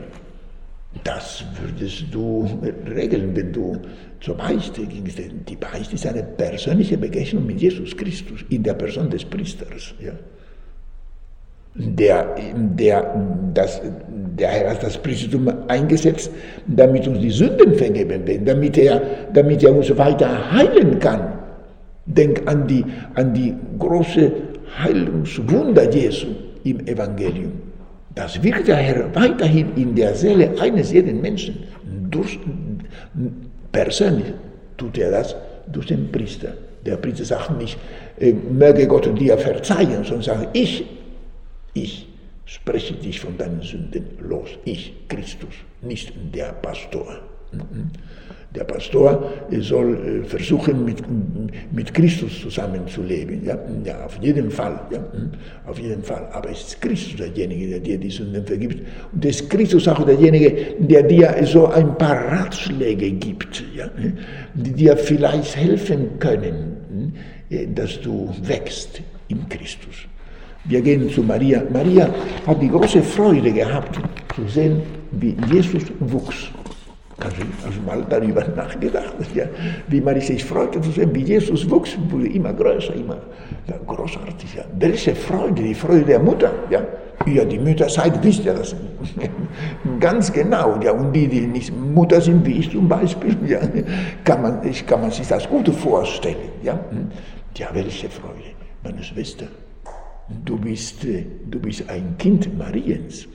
das 1.05 1.45
würdest 1.61 2.07
du 2.13 2.49
regeln, 2.89 3.35
wenn 3.35 3.53
du 3.53 3.77
zur 4.21 4.37
Beichte 4.37 4.87
gingst. 4.87 5.19
Die 5.49 5.57
Beichte 5.57 5.95
ist 5.95 6.07
eine 6.07 6.23
persönliche 6.23 6.97
Begegnung 6.97 7.47
mit 7.47 7.61
Jesus 7.61 7.97
Christus 7.97 8.45
in 8.49 8.63
der 8.63 8.75
Person 8.75 9.11
des 9.11 9.25
Priesters. 9.25 9.95
Ja. 10.01 10.13
Der, 11.75 12.37
der, 12.55 13.15
das, 13.53 13.83
der 14.39 14.49
Herr 14.49 14.71
hat 14.71 14.83
das 14.83 14.99
Priestertum 14.99 15.51
eingesetzt, 15.69 16.31
damit 16.67 17.09
uns 17.09 17.21
die 17.21 17.31
Sünden 17.31 17.75
vergeben 17.75 18.27
werden, 18.27 18.45
damit 18.45 18.77
er, 18.77 19.01
damit 19.33 19.63
er 19.63 19.75
uns 19.75 19.97
weiter 19.97 20.53
heilen 20.53 20.99
kann. 20.99 21.33
Denk 22.05 22.43
an 22.47 22.67
die, 22.67 22.85
an 23.15 23.33
die 23.33 23.55
große 23.79 24.31
Heilungswunder 24.79 25.91
Jesu 25.91 26.27
im 26.65 26.87
Evangelium. 26.87 27.53
Das 28.15 28.43
wirkt 28.43 28.69
der 28.69 28.77
Herr 28.77 29.15
weiterhin 29.15 29.69
in 29.77 29.95
der 29.95 30.15
Seele 30.15 30.51
eines 30.61 30.93
jeden 30.93 31.21
Menschen. 31.21 31.65
Durch, 32.11 32.39
persönlich 33.73 34.33
tut 34.77 34.99
er 34.99 35.11
das 35.11 35.35
durch 35.73 35.87
den 35.87 36.11
Priester. 36.13 36.53
Der 36.85 36.97
Priester 36.97 37.25
sagt 37.25 37.59
nicht, 37.59 37.79
äh, 38.19 38.33
möge 38.33 38.87
Gott 38.87 39.09
dir 39.19 39.37
verzeihen, 39.39 40.05
sondern 40.05 40.23
sagt, 40.23 40.49
ich, 40.57 40.85
ich 41.75 42.07
spreche 42.47 42.95
dich 42.95 43.21
von 43.21 43.37
deinen 43.37 43.61
Sünden 43.61 44.07
los. 44.21 44.49
Ich, 44.65 44.95
Christus, 45.09 45.55
nicht 45.83 46.13
der 46.35 46.53
Pastor. 46.53 47.21
Mhm. 47.53 47.91
Der 48.55 48.65
Pastor 48.65 49.33
soll 49.61 50.23
äh, 50.23 50.25
versuchen, 50.25 50.85
mit, 50.85 51.03
mit 51.73 51.93
Christus 51.93 52.41
zusammenzuleben. 52.41 53.45
Ja? 53.45 53.59
ja, 53.85 54.07
auf 54.07 54.17
jeden 54.23 54.51
Fall. 54.51 54.81
Ja? 54.91 55.01
Mhm. 55.01 55.33
Auf 55.67 55.79
jeden 55.79 56.03
Fall. 56.03 56.29
Aber 56.33 56.51
es 56.51 56.69
ist 56.69 56.81
Christus 56.81 57.17
derjenige, 57.17 57.69
der 57.69 57.81
dir 57.81 57.99
die 57.99 58.11
Sünden 58.11 58.47
vergibt. 58.47 58.81
Und 59.13 59.25
es 59.25 59.41
ist 59.41 59.51
Christus 59.51 59.87
auch 59.89 60.03
derjenige, 60.05 60.77
der 60.79 61.03
dir 61.03 61.37
so 61.45 61.67
ein 61.67 61.99
paar 61.99 62.17
Ratschläge 62.17 63.11
gibt, 63.11 63.65
ja? 63.75 63.91
die 64.55 64.73
dir 64.73 64.97
vielleicht 64.97 65.57
helfen 65.57 66.19
können, 66.19 67.15
dass 67.75 68.01
du 68.01 68.33
wächst 68.43 69.03
in 69.29 69.49
Christus. 69.49 70.07
Wir 70.69 70.81
gehen 70.81 71.09
zu 71.11 71.23
Maria. 71.23 71.63
Maria 71.73 72.09
hat 72.47 72.61
die 72.61 72.69
große 72.69 73.03
Freude 73.03 73.53
gehabt, 73.53 74.01
zu 74.35 74.47
sehen, 74.49 74.83
wie 75.13 75.37
Jesus 75.53 75.85
wuchs. 76.01 76.51
Du 77.19 77.25
also 77.65 77.81
mal 77.87 78.05
darüber 78.11 78.47
nachgedacht, 78.55 79.15
ja? 79.35 79.47
wie 79.89 80.03
man 80.03 80.21
sich 80.21 80.45
freute 80.45 80.81
zu 80.83 80.91
sehen, 80.91 81.15
wie 81.15 81.23
Jesus 81.23 81.69
wuchs, 81.71 81.97
wurde 82.11 82.29
immer 82.29 82.53
größer, 82.53 82.95
immer 82.95 83.17
ja, 83.67 83.77
großartig. 83.87 84.55
Ja. 84.55 84.65
Welche 84.79 85.15
Freude, 85.15 85.63
die 85.63 85.75
Freude 85.75 86.05
der 86.05 86.19
Mutter. 86.19 86.53
Ja, 86.69 86.83
ja 87.25 87.45
die 87.45 87.59
Mütter 87.59 87.89
seid, 87.89 88.23
wisst 88.23 88.45
ihr 88.45 88.53
das 88.53 88.77
ganz 90.01 90.31
genau. 90.31 90.79
Ja, 90.83 90.93
und 90.93 91.15
die, 91.15 91.27
die 91.27 91.47
nicht 91.47 91.73
Mutter 91.75 92.21
sind, 92.21 92.45
wie 92.45 92.59
ich 92.59 92.71
zum 92.71 92.87
Beispiel, 92.87 93.35
ja, 93.47 93.61
kann, 94.23 94.43
man, 94.43 94.61
kann 94.87 95.01
man 95.01 95.11
sich 95.11 95.27
das 95.27 95.49
gut 95.49 95.69
vorstellen. 95.71 96.51
Ja, 96.63 96.75
hm? 96.91 97.09
ja 97.57 97.69
welche 97.73 98.11
Freude, 98.11 98.53
meine 98.85 99.03
Schwester 99.03 99.47
du 100.29 100.59
bist, 100.59 101.05
äh, 101.05 101.25
du 101.49 101.59
bist 101.61 101.89
ein 101.89 102.17
Kind 102.19 102.57
Mariens. 102.57 103.27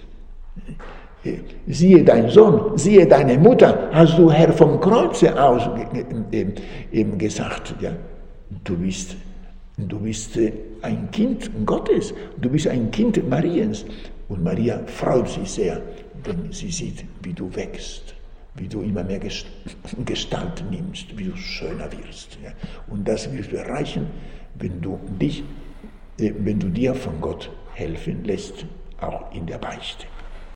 Äh, 1.23 1.37
siehe 1.67 2.03
dein 2.03 2.29
Sohn, 2.29 2.77
siehe 2.77 3.05
deine 3.05 3.37
Mutter, 3.37 3.89
hast 3.91 4.17
du 4.17 4.31
Herr 4.31 4.51
vom 4.51 4.79
Kreuze 4.79 5.41
aus 5.41 5.69
eben 6.91 7.17
gesagt. 7.17 7.75
Ja? 7.79 7.91
Du 8.63 8.75
bist, 8.75 9.15
du 9.77 9.99
bist 9.99 10.37
äh, 10.37 10.51
ein 10.81 11.09
Kind 11.11 11.49
Gottes, 11.65 12.13
du 12.37 12.49
bist 12.49 12.67
ein 12.67 12.91
Kind 12.91 13.27
Mariens. 13.29 13.85
Und 14.27 14.43
Maria 14.43 14.81
freut 14.85 15.27
sich 15.27 15.51
sehr, 15.51 15.81
wenn 16.23 16.51
sie 16.51 16.71
sieht, 16.71 17.03
wie 17.21 17.33
du 17.33 17.53
wächst, 17.53 18.15
wie 18.55 18.67
du 18.67 18.81
immer 18.81 19.03
mehr 19.03 19.19
Gestalt 20.05 20.63
nimmst, 20.71 21.17
wie 21.17 21.25
du 21.25 21.35
schöner 21.35 21.89
wirst. 21.91 22.37
Ja? 22.43 22.51
Und 22.87 23.07
das 23.07 23.31
wirst 23.33 23.51
du 23.51 23.57
erreichen, 23.57 24.07
wenn 24.55 24.81
du 24.81 24.97
dich 25.19 25.43
wenn 26.21 26.59
du 26.59 26.69
dir 26.69 26.93
von 26.93 27.19
Gott 27.19 27.49
helfen 27.73 28.23
lässt, 28.23 28.65
auch 28.99 29.33
in 29.33 29.45
der 29.45 29.57
Beichte. 29.57 30.05